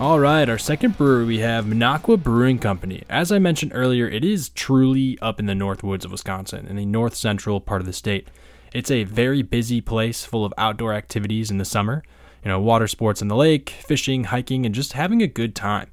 All 0.00 0.20
right, 0.20 0.48
our 0.48 0.58
second 0.58 0.96
brewery 0.96 1.24
we 1.24 1.38
have 1.40 1.64
Minocqua 1.64 2.22
Brewing 2.22 2.60
Company. 2.60 3.02
As 3.10 3.32
I 3.32 3.40
mentioned 3.40 3.72
earlier, 3.74 4.06
it 4.06 4.24
is 4.24 4.48
truly 4.50 5.18
up 5.20 5.40
in 5.40 5.46
the 5.46 5.56
north 5.56 5.82
woods 5.82 6.04
of 6.04 6.12
Wisconsin, 6.12 6.68
in 6.68 6.76
the 6.76 6.86
north 6.86 7.16
central 7.16 7.60
part 7.60 7.80
of 7.80 7.86
the 7.86 7.92
state. 7.92 8.28
It's 8.72 8.92
a 8.92 9.02
very 9.02 9.42
busy 9.42 9.80
place 9.80 10.24
full 10.24 10.44
of 10.44 10.54
outdoor 10.56 10.94
activities 10.94 11.50
in 11.50 11.58
the 11.58 11.64
summer. 11.64 12.04
You 12.44 12.48
know, 12.48 12.60
water 12.60 12.86
sports 12.86 13.20
in 13.20 13.26
the 13.26 13.34
lake, 13.34 13.70
fishing, 13.70 14.24
hiking, 14.24 14.64
and 14.64 14.72
just 14.72 14.92
having 14.92 15.20
a 15.20 15.26
good 15.26 15.56
time. 15.56 15.90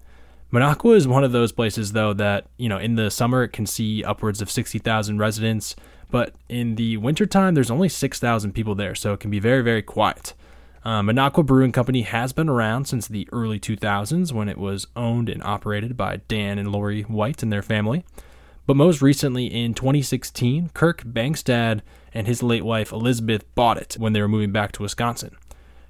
Minocqua 0.53 0.95
is 0.95 1.07
one 1.07 1.23
of 1.23 1.31
those 1.31 1.51
places, 1.51 1.93
though, 1.93 2.13
that, 2.13 2.45
you 2.57 2.69
know, 2.69 2.77
in 2.77 2.97
the 2.97 3.09
summer 3.09 3.41
it 3.41 3.53
can 3.53 3.65
see 3.65 4.03
upwards 4.03 4.39
of 4.39 4.51
60,000 4.51 5.17
residents, 5.17 5.75
but 6.11 6.35
in 6.47 6.75
the 6.75 6.97
wintertime 6.97 7.55
there's 7.55 7.71
only 7.71 7.89
6,000 7.89 8.51
people 8.51 8.75
there, 8.75 8.93
so 8.93 9.13
it 9.13 9.19
can 9.19 9.31
be 9.31 9.39
very, 9.39 9.63
very 9.63 9.81
quiet. 9.81 10.35
Um, 10.85 11.07
Brewing 11.07 11.71
Company 11.71 12.03
has 12.03 12.31
been 12.31 12.47
around 12.47 12.85
since 12.85 13.07
the 13.07 13.27
early 13.31 13.59
2000s 13.59 14.31
when 14.31 14.47
it 14.47 14.57
was 14.59 14.85
owned 14.95 15.29
and 15.29 15.41
operated 15.41 15.97
by 15.97 16.17
Dan 16.27 16.59
and 16.59 16.71
Lori 16.71 17.01
White 17.01 17.41
and 17.41 17.51
their 17.51 17.63
family. 17.63 18.05
But 18.67 18.77
most 18.77 19.01
recently 19.01 19.47
in 19.47 19.73
2016, 19.73 20.69
Kirk 20.75 21.01
Bangstad 21.03 21.81
and 22.13 22.27
his 22.27 22.43
late 22.43 22.63
wife 22.63 22.91
Elizabeth 22.91 23.43
bought 23.55 23.77
it 23.77 23.95
when 23.97 24.13
they 24.13 24.21
were 24.21 24.27
moving 24.27 24.51
back 24.51 24.73
to 24.73 24.83
Wisconsin. 24.83 25.35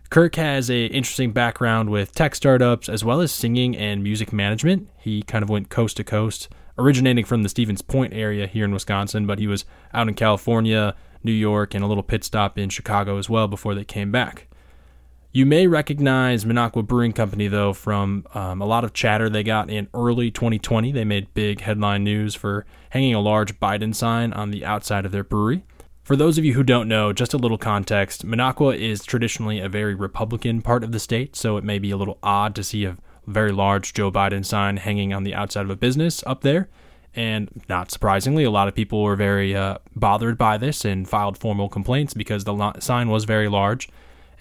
Kirk 0.09 0.35
has 0.35 0.69
a 0.69 0.85
interesting 0.85 1.33
background 1.33 1.89
with 1.89 2.15
tech 2.15 2.33
startups 2.33 2.87
as 2.87 3.03
well 3.03 3.19
as 3.19 3.33
singing 3.33 3.75
and 3.75 4.01
music 4.01 4.31
management. 4.31 4.87
He 4.97 5.23
kind 5.23 5.43
of 5.43 5.49
went 5.49 5.69
coast 5.69 5.97
to 5.97 6.05
coast, 6.05 6.47
originating 6.77 7.25
from 7.25 7.43
the 7.43 7.49
Stevens 7.49 7.81
Point 7.81 8.13
area 8.13 8.47
here 8.47 8.63
in 8.63 8.71
Wisconsin, 8.71 9.25
but 9.27 9.39
he 9.39 9.47
was 9.47 9.65
out 9.93 10.07
in 10.07 10.13
California, 10.13 10.95
New 11.21 11.33
York, 11.33 11.73
and 11.73 11.83
a 11.83 11.87
little 11.87 12.03
pit 12.03 12.23
stop 12.23 12.57
in 12.57 12.69
Chicago 12.69 13.17
as 13.17 13.29
well 13.29 13.49
before 13.49 13.75
they 13.75 13.83
came 13.83 14.09
back. 14.09 14.47
You 15.35 15.45
may 15.45 15.67
recognize 15.67 16.45
Minocqua 16.45 16.87
Brewing 16.87 17.11
Company, 17.11 17.49
though, 17.49 17.73
from 17.73 18.25
um, 18.33 18.61
a 18.61 18.65
lot 18.65 18.85
of 18.85 18.93
chatter 18.93 19.29
they 19.29 19.43
got 19.43 19.69
in 19.69 19.89
early 19.93 20.31
2020. 20.31 20.93
They 20.93 21.03
made 21.03 21.33
big 21.33 21.59
headline 21.59 22.05
news 22.05 22.35
for 22.35 22.65
hanging 22.91 23.13
a 23.13 23.19
large 23.19 23.59
Biden 23.59 23.93
sign 23.93 24.31
on 24.31 24.51
the 24.51 24.63
outside 24.63 25.05
of 25.05 25.11
their 25.11 25.25
brewery. 25.25 25.65
For 26.03 26.15
those 26.15 26.37
of 26.37 26.45
you 26.45 26.53
who 26.53 26.63
don't 26.63 26.87
know, 26.87 27.11
just 27.11 27.33
a 27.33 27.37
little 27.37 27.57
context 27.57 28.25
Minocqua 28.25 28.77
is 28.77 29.03
traditionally 29.03 29.59
a 29.59 29.67
very 29.67 29.93
Republican 29.93 30.61
part 30.61 30.85
of 30.85 30.93
the 30.93 31.01
state, 31.01 31.35
so 31.35 31.57
it 31.57 31.65
may 31.65 31.79
be 31.79 31.91
a 31.91 31.97
little 31.97 32.17
odd 32.23 32.55
to 32.55 32.63
see 32.63 32.85
a 32.85 32.95
very 33.27 33.51
large 33.51 33.93
Joe 33.93 34.13
Biden 34.13 34.45
sign 34.45 34.77
hanging 34.77 35.11
on 35.11 35.23
the 35.23 35.35
outside 35.35 35.65
of 35.65 35.69
a 35.69 35.75
business 35.75 36.23
up 36.25 36.43
there. 36.43 36.69
And 37.13 37.49
not 37.67 37.91
surprisingly, 37.91 38.45
a 38.45 38.51
lot 38.51 38.69
of 38.69 38.73
people 38.73 39.03
were 39.03 39.17
very 39.17 39.53
uh, 39.53 39.79
bothered 39.97 40.37
by 40.37 40.57
this 40.57 40.85
and 40.85 41.05
filed 41.05 41.37
formal 41.37 41.67
complaints 41.67 42.13
because 42.13 42.45
the 42.45 42.79
sign 42.79 43.09
was 43.09 43.25
very 43.25 43.49
large 43.49 43.89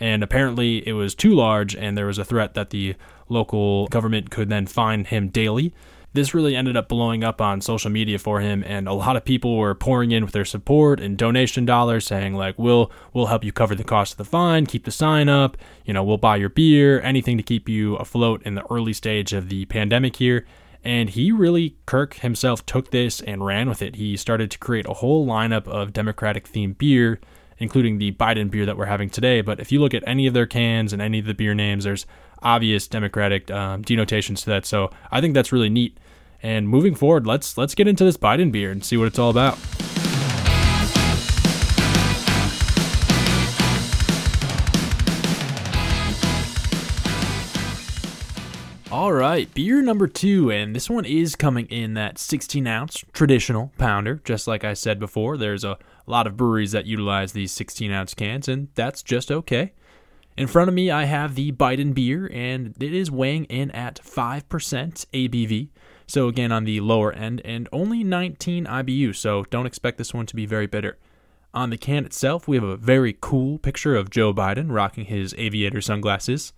and 0.01 0.23
apparently 0.23 0.87
it 0.87 0.93
was 0.93 1.15
too 1.15 1.35
large, 1.35 1.75
and 1.75 1.97
there 1.97 2.07
was 2.07 2.19
a 2.19 2.25
threat 2.25 2.55
that 2.55 2.71
the 2.71 2.95
local 3.29 3.87
government 3.89 4.31
could 4.31 4.49
then 4.49 4.67
fine 4.67 5.05
him 5.05 5.29
daily. 5.29 5.73
This 6.13 6.33
really 6.33 6.55
ended 6.55 6.77
up 6.77 6.89
blowing 6.89 7.25
up 7.25 7.41
on 7.41 7.61
social 7.61 7.91
media 7.91 8.21
for 8.21 8.41
him, 8.41 8.63
and 8.67 8.87
a 8.87 8.93
lot 8.93 9.17
of 9.17 9.25
people 9.25 9.57
were 9.57 9.75
pouring 9.75 10.13
in 10.13 10.25
with 10.25 10.33
their 10.33 10.45
support 10.45 11.01
and 11.01 11.19
donation 11.19 11.67
dollars, 11.67 12.07
saying 12.07 12.35
like, 12.35 12.57
"We'll 12.57 12.93
we'll 13.13 13.27
help 13.27 13.43
you 13.43 13.51
cover 13.51 13.75
the 13.75 13.83
cost 13.83 14.13
of 14.13 14.19
the 14.19 14.25
fine, 14.25 14.67
keep 14.67 14.85
the 14.85 14.93
sign 14.93 15.29
up, 15.29 15.57
you 15.85 15.93
know, 15.93 16.05
we'll 16.05 16.19
buy 16.19 16.37
your 16.37 16.51
beer, 16.51 17.01
anything 17.01 17.37
to 17.37 17.43
keep 17.43 17.69
you 17.69 17.97
afloat 17.97 18.43
in 18.45 18.55
the 18.55 18.65
early 18.71 18.93
stage 18.93 19.33
of 19.33 19.49
the 19.49 19.65
pandemic 19.65 20.17
here." 20.17 20.47
And 20.85 21.11
he 21.11 21.33
really, 21.33 21.77
Kirk 21.87 22.15
himself, 22.15 22.65
took 22.65 22.91
this 22.91 23.21
and 23.21 23.45
ran 23.45 23.69
with 23.69 23.81
it. 23.81 23.97
He 23.97 24.17
started 24.17 24.51
to 24.53 24.59
create 24.59 24.87
a 24.87 24.95
whole 24.95 25.27
lineup 25.27 25.67
of 25.67 25.95
Democratic 25.95 26.47
themed 26.47 26.79
beer 26.79 27.21
including 27.59 27.99
the 27.99 28.13
Biden 28.13 28.51
beer 28.51 28.67
that 28.67 28.77
we're 28.77 28.87
having 28.87 29.11
today. 29.11 29.41
But 29.41 29.61
if 29.61 29.73
you 29.73 29.81
look 29.81 29.95
at 29.95 30.03
any 30.07 30.27
of 30.27 30.35
their 30.35 30.47
cans 30.47 30.93
and 30.93 31.01
any 31.01 31.19
of 31.19 31.27
the 31.27 31.35
beer 31.35 31.55
names, 31.55 31.85
there's 31.85 32.07
obvious 32.43 32.87
Democratic 32.89 33.51
um, 33.51 33.83
denotations 33.83 34.43
to 34.43 34.51
that. 34.51 34.67
So 34.67 34.91
I 35.11 35.21
think 35.21 35.35
that's 35.35 35.53
really 35.53 35.71
neat. 35.71 35.99
And 36.43 36.69
moving 36.69 36.95
forward, 36.95 37.27
let's 37.27 37.57
let's 37.57 37.75
get 37.75 37.89
into 37.89 38.05
this 38.05 38.19
Biden 38.19 38.53
beer 38.53 38.71
and 38.71 38.85
see 38.85 38.97
what 38.97 39.07
it's 39.07 39.19
all 39.19 39.31
about. 39.31 39.59
All 48.95 49.13
right, 49.13 49.53
beer 49.53 49.83
number 49.83 50.07
two, 50.07 50.53
and 50.53 50.73
this 50.73 50.89
one 50.89 51.05
is 51.05 51.35
coming 51.35 51.67
in 51.67 51.95
that 51.95 52.17
16 52.17 52.65
ounce 52.65 53.05
traditional 53.13 53.73
pounder. 53.77 54.21
Just 54.23 54.47
like 54.47 54.63
I 54.63 54.75
said 54.75 55.01
before, 55.01 55.37
there's 55.37 55.65
a 55.65 55.79
lot 56.11 56.27
of 56.27 56.37
breweries 56.37 56.73
that 56.73 56.87
utilize 56.87 57.33
these 57.33 57.53
16 57.53 57.91
ounce 57.91 58.15
cans, 58.15 58.49
and 58.49 58.69
that's 58.75 59.03
just 59.03 59.31
okay. 59.31 59.73
In 60.37 60.49
front 60.49 60.69
of 60.69 60.75
me, 60.75 60.91
I 60.91 61.05
have 61.05 61.35
the 61.35 61.53
Biden 61.53 61.95
beer, 61.95 62.29
and 62.33 62.75
it 62.81 62.93
is 62.93 63.11
weighing 63.11 63.45
in 63.45 63.71
at 63.71 64.01
5% 64.03 64.47
ABV. 64.49 65.69
So, 66.07 66.29
again, 66.29 66.51
on 66.51 66.65
the 66.65 66.81
lower 66.81 67.13
end, 67.13 67.41
and 67.45 67.69
only 67.73 68.03
19 68.03 68.67
IBU, 68.67 69.15
so 69.15 69.45
don't 69.45 69.67
expect 69.67 69.97
this 69.97 70.13
one 70.13 70.27
to 70.27 70.37
be 70.37 70.45
very 70.45 70.67
bitter. 70.67 70.99
On 71.55 71.71
the 71.71 71.79
can 71.79 72.05
itself, 72.05 72.49
we 72.49 72.57
have 72.57 72.65
a 72.65 72.77
very 72.77 73.17
cool 73.21 73.59
picture 73.59 73.95
of 73.95 74.11
Joe 74.11 74.35
Biden 74.35 74.73
rocking 74.73 75.05
his 75.05 75.35
aviator 75.39 75.81
sunglasses. 75.81 76.53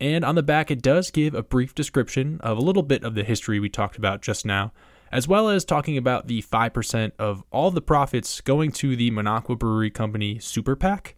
And 0.00 0.24
on 0.24 0.36
the 0.36 0.42
back, 0.42 0.70
it 0.70 0.80
does 0.80 1.10
give 1.10 1.34
a 1.34 1.42
brief 1.42 1.74
description 1.74 2.40
of 2.40 2.56
a 2.56 2.62
little 2.62 2.82
bit 2.82 3.04
of 3.04 3.14
the 3.14 3.24
history 3.24 3.60
we 3.60 3.68
talked 3.68 3.98
about 3.98 4.22
just 4.22 4.46
now, 4.46 4.72
as 5.10 5.26
well 5.26 5.48
as 5.48 5.64
talking 5.64 5.96
about 5.96 6.26
the 6.26 6.42
5% 6.42 7.12
of 7.18 7.42
all 7.50 7.70
the 7.70 7.80
profits 7.80 8.40
going 8.40 8.72
to 8.72 8.96
the 8.96 9.10
Minocqua 9.10 9.58
Brewery 9.58 9.90
Company 9.90 10.38
Super 10.38 10.76
PAC, 10.76 11.14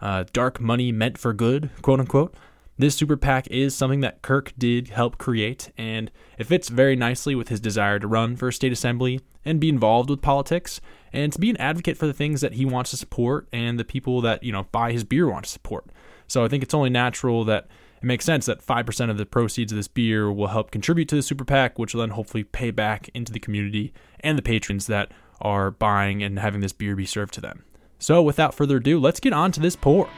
uh, 0.00 0.24
dark 0.32 0.60
money 0.60 0.92
meant 0.92 1.18
for 1.18 1.32
good, 1.32 1.70
quote 1.82 2.00
unquote. 2.00 2.34
This 2.76 2.96
super 2.96 3.16
PAC 3.16 3.46
is 3.48 3.74
something 3.74 4.00
that 4.00 4.22
Kirk 4.22 4.52
did 4.58 4.88
help 4.88 5.16
create, 5.16 5.70
and 5.78 6.10
it 6.38 6.44
fits 6.48 6.68
very 6.68 6.96
nicely 6.96 7.36
with 7.36 7.48
his 7.48 7.60
desire 7.60 8.00
to 8.00 8.08
run 8.08 8.34
for 8.34 8.50
state 8.50 8.72
assembly 8.72 9.20
and 9.44 9.60
be 9.60 9.68
involved 9.68 10.10
with 10.10 10.20
politics 10.20 10.80
and 11.12 11.32
to 11.32 11.38
be 11.38 11.50
an 11.50 11.56
advocate 11.58 11.96
for 11.96 12.08
the 12.08 12.12
things 12.12 12.40
that 12.40 12.54
he 12.54 12.64
wants 12.64 12.90
to 12.90 12.96
support 12.96 13.46
and 13.52 13.78
the 13.78 13.84
people 13.84 14.20
that, 14.22 14.42
you 14.42 14.50
know, 14.50 14.64
buy 14.72 14.90
his 14.90 15.04
beer 15.04 15.30
want 15.30 15.44
to 15.44 15.50
support. 15.50 15.86
So 16.26 16.44
I 16.44 16.48
think 16.48 16.64
it's 16.64 16.74
only 16.74 16.90
natural 16.90 17.44
that 17.44 17.68
it 18.04 18.06
makes 18.06 18.26
sense 18.26 18.44
that 18.44 18.60
5% 18.60 19.08
of 19.08 19.16
the 19.16 19.24
proceeds 19.24 19.72
of 19.72 19.76
this 19.76 19.88
beer 19.88 20.30
will 20.30 20.48
help 20.48 20.70
contribute 20.70 21.08
to 21.08 21.16
the 21.16 21.22
super 21.22 21.42
PAC, 21.42 21.78
which 21.78 21.94
will 21.94 22.02
then 22.02 22.10
hopefully 22.10 22.44
pay 22.44 22.70
back 22.70 23.08
into 23.14 23.32
the 23.32 23.38
community 23.38 23.94
and 24.20 24.36
the 24.36 24.42
patrons 24.42 24.88
that 24.88 25.10
are 25.40 25.70
buying 25.70 26.22
and 26.22 26.38
having 26.38 26.60
this 26.60 26.74
beer 26.74 26.94
be 26.94 27.06
served 27.06 27.32
to 27.32 27.40
them. 27.40 27.64
So, 27.98 28.20
without 28.20 28.54
further 28.54 28.76
ado, 28.76 29.00
let's 29.00 29.20
get 29.20 29.32
on 29.32 29.52
to 29.52 29.60
this 29.60 29.74
pour. 29.74 30.10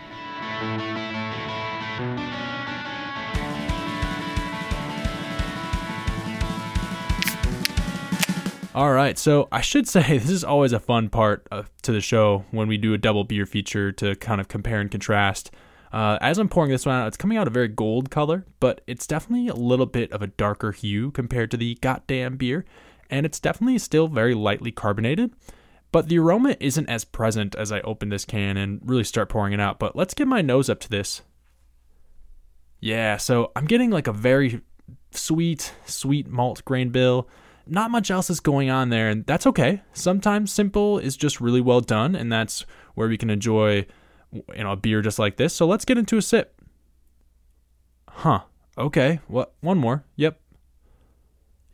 All 8.75 8.93
right, 8.93 9.17
so 9.17 9.47
I 9.53 9.61
should 9.61 9.87
say 9.87 10.03
this 10.19 10.29
is 10.29 10.43
always 10.43 10.73
a 10.73 10.81
fun 10.81 11.09
part 11.09 11.47
of, 11.53 11.71
to 11.83 11.93
the 11.93 12.01
show 12.01 12.47
when 12.51 12.67
we 12.67 12.79
do 12.79 12.95
a 12.95 12.99
double 12.99 13.23
beer 13.23 13.47
feature 13.47 13.93
to 13.93 14.17
kind 14.17 14.41
of 14.41 14.49
compare 14.49 14.81
and 14.81 14.91
contrast 14.91 15.53
uh, 15.97 16.19
as 16.21 16.37
I'm 16.37 16.51
pouring 16.51 16.71
this 16.71 16.85
one 16.85 16.95
out, 16.95 17.09
it's 17.09 17.17
coming 17.17 17.39
out 17.39 17.47
a 17.47 17.51
very 17.51 17.69
gold 17.69 18.11
color, 18.11 18.45
but 18.61 18.83
it's 18.87 19.07
definitely 19.07 19.49
a 19.49 19.55
little 19.55 19.87
bit 19.87 20.13
of 20.13 20.21
a 20.21 20.27
darker 20.27 20.73
hue 20.73 21.11
compared 21.11 21.51
to 21.53 21.57
the 21.57 21.77
Gotdambier, 21.77 22.65
and 23.09 23.25
it's 23.25 23.41
definitely 23.41 23.79
still 23.79 24.07
very 24.07 24.35
lightly 24.35 24.71
carbonated. 24.71 25.33
But 25.93 26.11
the 26.11 26.19
aroma 26.19 26.55
isn't 26.61 26.91
as 26.91 27.07
present 27.07 27.55
as 27.55 27.73
I 27.73 27.81
open 27.81 28.11
this 28.11 28.27
can 28.27 28.59
and 28.59 28.79
really 28.85 29.05
start 29.05 29.31
pouring 29.31 29.55
it 29.55 29.61
out. 29.61 29.79
But 29.79 29.97
let's 29.97 30.13
get 30.13 30.29
my 30.29 30.43
nose 30.43 30.69
up 30.69 30.81
to 30.81 30.91
this. 30.91 31.23
Yeah, 32.79 33.17
so 33.17 33.51
I'm 33.57 33.65
getting 33.65 33.89
like 33.89 34.07
a 34.07 34.13
very 34.13 34.61
sweet, 35.13 35.73
sweet 35.87 36.27
malt 36.27 36.63
grain 36.67 36.91
bill. 36.91 37.27
Not 37.67 37.91
much 37.91 38.11
else 38.11 38.29
is 38.29 38.41
going 38.41 38.69
on 38.69 38.91
there, 38.91 39.09
and 39.09 39.25
that's 39.25 39.47
okay. 39.47 39.81
Sometimes 39.95 40.53
simple 40.53 40.99
is 40.99 41.17
just 41.17 41.41
really 41.41 41.63
well 41.63 41.81
done, 41.81 42.15
and 42.15 42.31
that's 42.31 42.67
where 42.95 43.09
we 43.09 43.17
can 43.17 43.31
enjoy 43.31 43.87
you 44.33 44.65
know, 44.65 44.73
a 44.73 44.77
beer 44.77 45.03
just 45.03 45.19
like 45.19 45.37
this. 45.37 45.55
So 45.55 45.67
let's 45.67 45.85
get 45.85 45.99
into 45.99 46.17
a 46.17 46.23
sip. 46.23 46.61
Huh. 48.09 48.41
Okay. 48.79 49.21
What? 49.29 49.55
One 49.61 49.79
more. 49.79 50.05
Yep. 50.17 50.41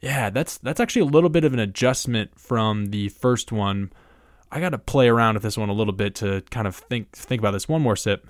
Yeah, 0.01 0.31
that's 0.31 0.59
that's 0.59 0.81
actually 0.81 1.03
a 1.03 1.07
little 1.07 1.31
bit 1.31 1.45
of 1.45 1.53
an 1.53 1.61
adjustment 1.61 2.39
from 2.39 2.87
the 2.87 3.09
first 3.11 3.53
one. 3.53 3.93
I 4.51 4.61
got 4.61 4.71
to 4.71 4.79
play 4.79 5.09
around 5.09 5.35
with 5.35 5.45
this 5.45 5.57
one 5.57 5.69
a 5.69 5.73
little 5.73 5.93
bit 5.93 6.15
to 6.17 6.43
kind 6.51 6.67
of 6.67 6.75
think 6.75 7.13
think 7.13 7.41
about 7.41 7.53
this. 7.53 7.69
One 7.69 7.83
more 7.83 7.97
sip. 7.97 8.29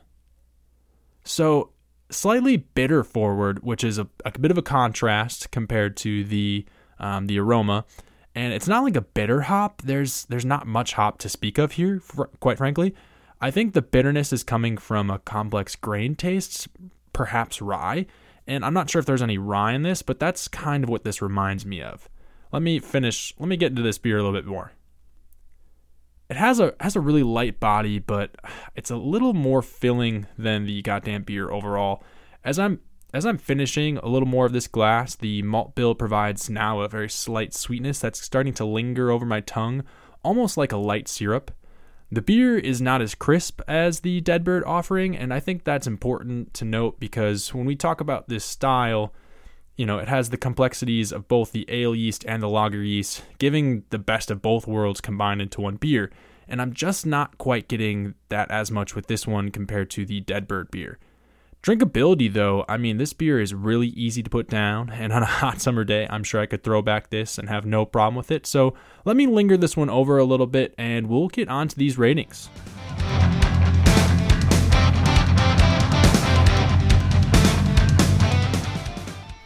So, 1.24 1.70
slightly 2.10 2.58
bitter 2.58 3.02
forward, 3.02 3.62
which 3.62 3.84
is 3.84 3.98
a, 3.98 4.06
a 4.24 4.38
bit 4.38 4.50
of 4.50 4.58
a 4.58 4.62
contrast 4.62 5.50
compared 5.50 5.96
to 5.98 6.24
the 6.24 6.66
um, 7.00 7.26
the 7.26 7.38
aroma. 7.38 7.86
And 8.34 8.52
it's 8.52 8.68
not 8.68 8.82
like 8.84 8.96
a 8.96 9.02
bitter 9.02 9.42
hop. 9.42 9.82
There's 9.82 10.26
there's 10.26 10.44
not 10.44 10.66
much 10.66 10.92
hop 10.92 11.18
to 11.18 11.28
speak 11.28 11.58
of 11.58 11.72
here, 11.72 12.00
fr- 12.00 12.24
quite 12.40 12.58
frankly. 12.58 12.94
I 13.42 13.50
think 13.50 13.74
the 13.74 13.82
bitterness 13.82 14.32
is 14.32 14.44
coming 14.44 14.78
from 14.78 15.10
a 15.10 15.18
complex 15.18 15.74
grain 15.74 16.14
taste, 16.14 16.68
perhaps 17.12 17.60
rye, 17.60 18.06
and 18.46 18.64
I'm 18.64 18.72
not 18.72 18.88
sure 18.88 19.00
if 19.00 19.06
there's 19.06 19.20
any 19.20 19.36
rye 19.36 19.72
in 19.72 19.82
this, 19.82 20.00
but 20.00 20.20
that's 20.20 20.46
kind 20.46 20.84
of 20.84 20.90
what 20.90 21.02
this 21.02 21.20
reminds 21.20 21.66
me 21.66 21.82
of. 21.82 22.08
Let 22.52 22.62
me 22.62 22.78
finish, 22.78 23.34
let 23.40 23.48
me 23.48 23.56
get 23.56 23.70
into 23.70 23.82
this 23.82 23.98
beer 23.98 24.18
a 24.18 24.22
little 24.22 24.38
bit 24.38 24.46
more. 24.46 24.72
It 26.30 26.36
has 26.36 26.60
a 26.60 26.74
has 26.78 26.94
a 26.94 27.00
really 27.00 27.24
light 27.24 27.58
body, 27.58 27.98
but 27.98 28.36
it's 28.76 28.92
a 28.92 28.96
little 28.96 29.34
more 29.34 29.60
filling 29.60 30.28
than 30.38 30.64
the 30.64 30.80
Gotdambier 30.80 31.50
overall. 31.50 32.04
As 32.44 32.60
I'm 32.60 32.78
as 33.12 33.26
I'm 33.26 33.38
finishing 33.38 33.98
a 33.98 34.06
little 34.06 34.28
more 34.28 34.46
of 34.46 34.52
this 34.52 34.68
glass, 34.68 35.16
the 35.16 35.42
malt 35.42 35.74
bill 35.74 35.96
provides 35.96 36.48
now 36.48 36.80
a 36.80 36.88
very 36.88 37.10
slight 37.10 37.52
sweetness 37.52 37.98
that's 37.98 38.22
starting 38.22 38.54
to 38.54 38.64
linger 38.64 39.10
over 39.10 39.26
my 39.26 39.40
tongue, 39.40 39.82
almost 40.22 40.56
like 40.56 40.72
a 40.72 40.76
light 40.76 41.08
syrup. 41.08 41.50
The 42.12 42.20
beer 42.20 42.58
is 42.58 42.82
not 42.82 43.00
as 43.00 43.14
crisp 43.14 43.62
as 43.66 44.00
the 44.00 44.20
Deadbird 44.20 44.66
offering, 44.66 45.16
and 45.16 45.32
I 45.32 45.40
think 45.40 45.64
that's 45.64 45.86
important 45.86 46.52
to 46.52 46.66
note 46.66 47.00
because 47.00 47.54
when 47.54 47.64
we 47.64 47.74
talk 47.74 48.02
about 48.02 48.28
this 48.28 48.44
style, 48.44 49.14
you 49.76 49.86
know, 49.86 49.96
it 49.96 50.08
has 50.08 50.28
the 50.28 50.36
complexities 50.36 51.10
of 51.10 51.26
both 51.26 51.52
the 51.52 51.64
ale 51.70 51.94
yeast 51.94 52.22
and 52.28 52.42
the 52.42 52.50
lager 52.50 52.82
yeast, 52.82 53.24
giving 53.38 53.84
the 53.88 53.98
best 53.98 54.30
of 54.30 54.42
both 54.42 54.66
worlds 54.66 55.00
combined 55.00 55.40
into 55.40 55.62
one 55.62 55.76
beer. 55.76 56.12
And 56.46 56.60
I'm 56.60 56.74
just 56.74 57.06
not 57.06 57.38
quite 57.38 57.66
getting 57.66 58.14
that 58.28 58.50
as 58.50 58.70
much 58.70 58.94
with 58.94 59.06
this 59.06 59.26
one 59.26 59.50
compared 59.50 59.88
to 59.92 60.04
the 60.04 60.20
Deadbird 60.20 60.70
beer. 60.70 60.98
Drinkability, 61.62 62.32
though, 62.32 62.64
I 62.68 62.76
mean, 62.76 62.96
this 62.96 63.12
beer 63.12 63.40
is 63.40 63.54
really 63.54 63.86
easy 63.90 64.20
to 64.24 64.28
put 64.28 64.48
down, 64.48 64.90
and 64.90 65.12
on 65.12 65.22
a 65.22 65.26
hot 65.40 65.60
summer 65.60 65.84
day, 65.84 66.08
I'm 66.10 66.24
sure 66.24 66.40
I 66.40 66.46
could 66.46 66.64
throw 66.64 66.82
back 66.82 67.10
this 67.10 67.38
and 67.38 67.48
have 67.48 67.64
no 67.64 67.86
problem 67.86 68.16
with 68.16 68.32
it. 68.32 68.48
So 68.48 68.74
let 69.04 69.14
me 69.14 69.28
linger 69.28 69.56
this 69.56 69.76
one 69.76 69.88
over 69.88 70.18
a 70.18 70.24
little 70.24 70.48
bit, 70.48 70.74
and 70.76 71.06
we'll 71.06 71.28
get 71.28 71.48
on 71.48 71.68
to 71.68 71.78
these 71.78 71.96
ratings. 71.96 72.48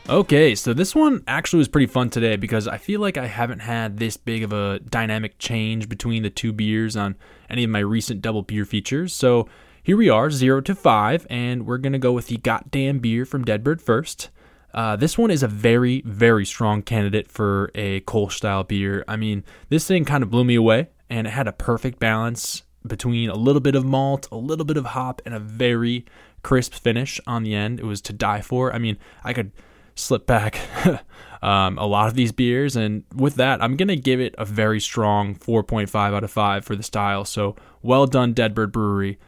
Okay, 0.08 0.54
so 0.54 0.72
this 0.72 0.94
one 0.94 1.22
actually 1.28 1.58
was 1.58 1.68
pretty 1.68 1.88
fun 1.88 2.08
today 2.08 2.36
because 2.36 2.66
I 2.66 2.78
feel 2.78 3.02
like 3.02 3.18
I 3.18 3.26
haven't 3.26 3.58
had 3.58 3.98
this 3.98 4.16
big 4.16 4.42
of 4.42 4.54
a 4.54 4.78
dynamic 4.88 5.38
change 5.38 5.86
between 5.86 6.22
the 6.22 6.30
two 6.30 6.54
beers 6.54 6.96
on 6.96 7.16
any 7.50 7.64
of 7.64 7.68
my 7.68 7.80
recent 7.80 8.22
double 8.22 8.40
beer 8.40 8.64
features. 8.64 9.12
So 9.12 9.48
here 9.86 9.96
we 9.96 10.08
are, 10.08 10.32
zero 10.32 10.60
to 10.60 10.74
five, 10.74 11.24
and 11.30 11.64
we're 11.64 11.78
gonna 11.78 11.96
go 11.96 12.10
with 12.10 12.26
the 12.26 12.38
Gotdambier 12.38 13.24
from 13.24 13.44
Deadbird 13.44 13.80
first. 13.80 14.30
Uh, 14.74 14.96
this 14.96 15.16
one 15.16 15.30
is 15.30 15.44
a 15.44 15.48
very, 15.48 16.02
very 16.04 16.44
strong 16.44 16.82
candidate 16.82 17.30
for 17.30 17.70
a 17.72 18.00
Kolsch 18.00 18.32
style 18.32 18.64
beer. 18.64 19.04
I 19.06 19.14
mean, 19.14 19.44
this 19.68 19.86
thing 19.86 20.04
kind 20.04 20.24
of 20.24 20.30
blew 20.30 20.42
me 20.42 20.56
away, 20.56 20.88
and 21.08 21.28
it 21.28 21.30
had 21.30 21.46
a 21.46 21.52
perfect 21.52 22.00
balance 22.00 22.64
between 22.84 23.30
a 23.30 23.36
little 23.36 23.60
bit 23.60 23.76
of 23.76 23.84
malt, 23.84 24.26
a 24.32 24.36
little 24.36 24.64
bit 24.64 24.76
of 24.76 24.86
hop, 24.86 25.22
and 25.24 25.32
a 25.32 25.38
very 25.38 26.04
crisp 26.42 26.74
finish 26.74 27.20
on 27.24 27.44
the 27.44 27.54
end. 27.54 27.78
It 27.78 27.84
was 27.84 28.00
to 28.02 28.12
die 28.12 28.40
for. 28.40 28.74
I 28.74 28.78
mean, 28.78 28.98
I 29.22 29.32
could 29.32 29.52
slip 29.94 30.26
back 30.26 30.58
um, 31.42 31.78
a 31.78 31.86
lot 31.86 32.08
of 32.08 32.14
these 32.14 32.32
beers, 32.32 32.74
and 32.74 33.04
with 33.14 33.36
that, 33.36 33.62
I'm 33.62 33.76
gonna 33.76 33.94
give 33.94 34.18
it 34.20 34.34
a 34.36 34.44
very 34.44 34.80
strong 34.80 35.36
4.5 35.36 35.94
out 35.94 36.24
of 36.24 36.30
5 36.32 36.64
for 36.64 36.74
the 36.74 36.82
style. 36.82 37.24
So 37.24 37.54
well 37.82 38.08
done, 38.08 38.34
Deadbird 38.34 38.72
Brewery. 38.72 39.20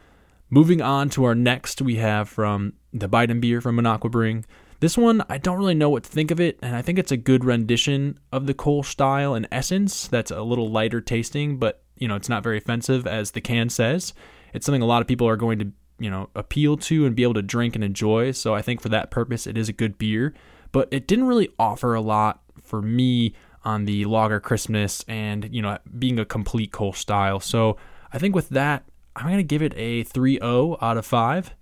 Moving 0.51 0.81
on 0.81 1.09
to 1.11 1.25
our 1.25 1.35
next, 1.35 1.79
we 1.79 1.97
have 1.97 2.27
from 2.27 2.73
the 2.91 3.07
Biden 3.07 3.39
beer 3.39 3.61
from 3.61 3.77
Minocqua 3.77 4.09
Brewing. 4.09 4.45
This 4.79 4.97
one, 4.97 5.23
I 5.29 5.37
don't 5.37 5.59
really 5.59 5.75
know 5.75 5.91
what 5.91 6.03
to 6.03 6.09
think 6.09 6.31
of 6.31 6.39
it, 6.39 6.57
and 6.63 6.75
I 6.75 6.81
think 6.81 6.97
it's 6.97 7.11
a 7.11 7.17
good 7.17 7.45
rendition 7.45 8.17
of 8.31 8.47
the 8.47 8.55
Kolsch 8.55 8.85
style 8.85 9.35
in 9.35 9.45
essence. 9.51 10.07
That's 10.07 10.31
a 10.31 10.41
little 10.41 10.71
lighter 10.71 11.01
tasting, 11.01 11.57
but 11.57 11.83
you 11.97 12.07
know 12.07 12.15
it's 12.15 12.29
not 12.29 12.41
very 12.41 12.57
offensive, 12.57 13.05
as 13.05 13.31
the 13.31 13.41
can 13.41 13.69
says. 13.69 14.13
It's 14.53 14.65
something 14.65 14.81
a 14.81 14.87
lot 14.87 15.01
of 15.01 15.07
people 15.07 15.27
are 15.27 15.35
going 15.35 15.59
to 15.59 15.71
you 15.99 16.09
know 16.09 16.29
appeal 16.33 16.77
to 16.77 17.05
and 17.05 17.15
be 17.15 17.23
able 17.23 17.35
to 17.35 17.43
drink 17.43 17.75
and 17.75 17.83
enjoy. 17.83 18.31
So 18.31 18.55
I 18.55 18.63
think 18.63 18.81
for 18.81 18.89
that 18.89 19.11
purpose, 19.11 19.45
it 19.45 19.57
is 19.57 19.69
a 19.69 19.73
good 19.73 19.99
beer. 19.99 20.33
But 20.71 20.87
it 20.91 21.07
didn't 21.07 21.27
really 21.27 21.49
offer 21.59 21.93
a 21.93 22.01
lot 22.01 22.41
for 22.61 22.81
me 22.81 23.35
on 23.63 23.85
the 23.85 24.05
lager 24.05 24.39
crispness 24.39 25.03
and 25.07 25.47
you 25.53 25.61
know 25.61 25.77
being 25.99 26.17
a 26.17 26.25
complete 26.25 26.71
Kolsch 26.71 26.95
style. 26.95 27.39
So 27.39 27.77
I 28.11 28.17
think 28.17 28.33
with 28.33 28.49
that, 28.49 28.88
I'm 29.19 29.25
going 29.25 29.37
to 29.37 29.43
give 29.43 29.61
it 29.61 29.73
a 29.75 30.03
3 30.03 30.39
0 30.39 30.77
out 30.81 30.95
of 30.95 31.05
5. 31.05 31.53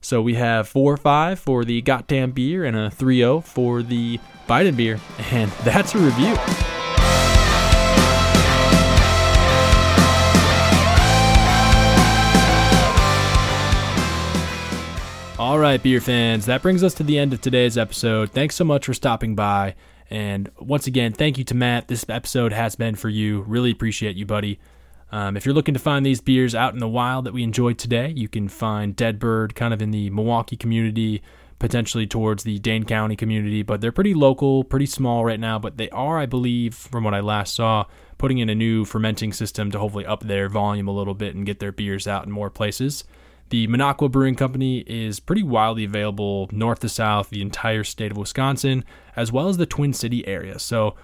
So 0.00 0.20
we 0.20 0.34
have 0.34 0.66
4 0.66 0.96
5 0.96 1.38
for 1.38 1.64
the 1.64 1.80
Gotdambier 1.80 2.66
and 2.66 2.76
a 2.76 2.90
3 2.90 3.18
0 3.18 3.40
for 3.40 3.84
the 3.84 4.18
Biden 4.48 4.76
beer. 4.76 4.98
And 5.30 5.48
that's 5.62 5.94
a 5.94 5.98
review. 5.98 6.36
All 15.38 15.60
right, 15.60 15.80
beer 15.80 16.00
fans, 16.00 16.46
that 16.46 16.62
brings 16.62 16.82
us 16.82 16.94
to 16.94 17.04
the 17.04 17.16
end 17.16 17.32
of 17.32 17.40
today's 17.40 17.78
episode. 17.78 18.32
Thanks 18.32 18.56
so 18.56 18.64
much 18.64 18.86
for 18.86 18.94
stopping 18.94 19.36
by. 19.36 19.76
And 20.10 20.50
once 20.58 20.88
again, 20.88 21.12
thank 21.12 21.38
you 21.38 21.44
to 21.44 21.54
Matt. 21.54 21.86
This 21.86 22.04
episode 22.08 22.52
has 22.52 22.74
been 22.74 22.96
for 22.96 23.08
you. 23.08 23.42
Really 23.42 23.70
appreciate 23.70 24.16
you, 24.16 24.26
buddy. 24.26 24.58
Um, 25.14 25.36
if 25.36 25.46
you're 25.46 25.54
looking 25.54 25.74
to 25.74 25.80
find 25.80 26.04
these 26.04 26.20
beers 26.20 26.56
out 26.56 26.72
in 26.72 26.80
the 26.80 26.88
wild 26.88 27.24
that 27.24 27.32
we 27.32 27.44
enjoyed 27.44 27.78
today, 27.78 28.12
you 28.16 28.26
can 28.26 28.48
find 28.48 28.96
Deadbird 28.96 29.54
kind 29.54 29.72
of 29.72 29.80
in 29.80 29.92
the 29.92 30.10
Milwaukee 30.10 30.56
community, 30.56 31.22
potentially 31.60 32.04
towards 32.04 32.42
the 32.42 32.58
Dane 32.58 32.82
County 32.82 33.14
community, 33.14 33.62
but 33.62 33.80
they're 33.80 33.92
pretty 33.92 34.12
local, 34.12 34.64
pretty 34.64 34.86
small 34.86 35.24
right 35.24 35.38
now. 35.38 35.56
But 35.56 35.76
they 35.76 35.88
are, 35.90 36.18
I 36.18 36.26
believe, 36.26 36.74
from 36.74 37.04
what 37.04 37.14
I 37.14 37.20
last 37.20 37.54
saw, 37.54 37.84
putting 38.18 38.38
in 38.38 38.48
a 38.48 38.56
new 38.56 38.84
fermenting 38.84 39.32
system 39.32 39.70
to 39.70 39.78
hopefully 39.78 40.04
up 40.04 40.24
their 40.24 40.48
volume 40.48 40.88
a 40.88 40.92
little 40.92 41.14
bit 41.14 41.36
and 41.36 41.46
get 41.46 41.60
their 41.60 41.70
beers 41.70 42.08
out 42.08 42.26
in 42.26 42.32
more 42.32 42.50
places. 42.50 43.04
The 43.50 43.68
Minocqua 43.68 44.10
Brewing 44.10 44.34
Company 44.34 44.78
is 44.80 45.20
pretty 45.20 45.44
widely 45.44 45.84
available 45.84 46.48
north 46.50 46.80
to 46.80 46.88
south, 46.88 47.30
the 47.30 47.40
entire 47.40 47.84
state 47.84 48.10
of 48.10 48.16
Wisconsin, 48.16 48.84
as 49.14 49.30
well 49.30 49.48
as 49.48 49.58
the 49.58 49.66
Twin 49.66 49.92
City 49.92 50.26
area. 50.26 50.58
So 50.58 50.96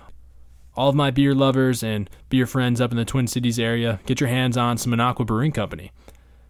all 0.76 0.88
of 0.88 0.94
my 0.94 1.10
beer 1.10 1.34
lovers 1.34 1.82
and 1.82 2.08
beer 2.28 2.46
friends 2.46 2.80
up 2.80 2.90
in 2.90 2.96
the 2.96 3.04
Twin 3.04 3.26
Cities 3.26 3.58
area, 3.58 4.00
get 4.06 4.20
your 4.20 4.28
hands 4.28 4.56
on 4.56 4.78
some 4.78 4.92
Minocqua 4.92 5.26
Brewing 5.26 5.52
Company. 5.52 5.92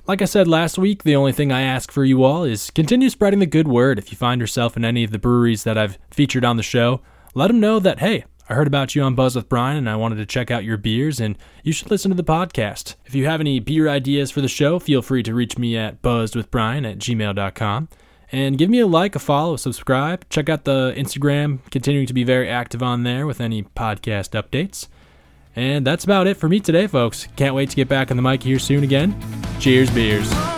Like 0.07 0.23
I 0.23 0.25
said 0.25 0.49
last 0.49 0.79
week, 0.79 1.03
the 1.03 1.17
only 1.17 1.33
thing 1.33 1.53
I 1.53 1.63
ask 1.63 1.93
for 1.93 2.05
you 2.05 2.25
all 2.25 2.45
is 2.45 2.71
continue 2.71 3.11
spreading 3.11 3.39
the 3.39 3.47
good 3.47 3.69
word. 3.69 3.99
If 3.99 4.11
you 4.11 4.17
find 4.17 4.41
yourself 4.41 4.77
in 4.77 4.85
any 4.85 5.05
of 5.05 5.11
the 5.11 5.19
breweries 5.19 5.65
that 5.65 5.79
I've 5.79 5.99
featured 6.11 6.45
on 6.45 6.57
the 6.57 6.63
show, 6.63 7.01
let 7.35 7.49
them 7.49 7.61
know 7.61 7.79
that, 7.79 8.01
hey, 8.01 8.25
I 8.49 8.55
heard 8.55 8.67
about 8.67 8.97
you 8.97 9.03
on 9.03 9.15
Buzz 9.15 9.37
with 9.37 9.49
Brian 9.49 9.77
and 9.77 9.89
I 9.89 9.95
wanted 9.95 10.17
to 10.17 10.27
check 10.27 10.51
out 10.51 10.65
your 10.65 10.77
beers 10.77 11.21
and 11.21 11.39
you 11.63 11.73
should 11.73 11.89
listen 11.89 12.11
to 12.11 12.17
the 12.17 12.25
podcast. 12.25 12.97
If 13.07 13.15
you 13.15 13.27
have 13.27 13.41
any 13.41 13.61
beer 13.61 13.89
ideas 13.89 14.33
for 14.33 14.41
the 14.41 14.49
show, 14.49 14.81
feel 14.81 15.03
free 15.03 15.23
to 15.23 15.33
reach 15.33 15.57
me 15.57 15.77
at 15.77 16.03
buzzedwithbrian 16.03 16.91
at 16.91 16.99
gmail.com. 16.99 17.89
And 18.33 18.57
give 18.57 18.71
me 18.71 18.79
a 18.79 18.87
like, 18.87 19.16
a 19.16 19.19
follow, 19.19 19.57
subscribe. 19.57 20.29
Check 20.29 20.49
out 20.49 20.64
the 20.64 20.95
Instagram, 20.97 21.59
continuing 21.71 22.07
to 22.07 22.14
be 22.14 22.25
very 22.25 22.49
active 22.49 22.83
on 22.83 23.03
there 23.03 23.27
with 23.27 23.40
any 23.40 23.62
podcast 23.62 24.40
updates. 24.40 24.87
And 25.57 25.85
that's 25.87 26.05
about 26.05 26.27
it 26.27 26.37
for 26.37 26.49
me 26.49 26.61
today, 26.61 26.87
folks. 26.87 27.27
Can't 27.37 27.55
wait 27.55 27.71
to 27.71 27.77
get 27.77 27.88
back 27.88 28.11
on 28.11 28.16
the 28.16 28.23
mic 28.23 28.43
here 28.43 28.59
soon 28.59 28.85
again. 28.85 29.21
Cheers, 29.59 29.90
beers. 29.90 30.50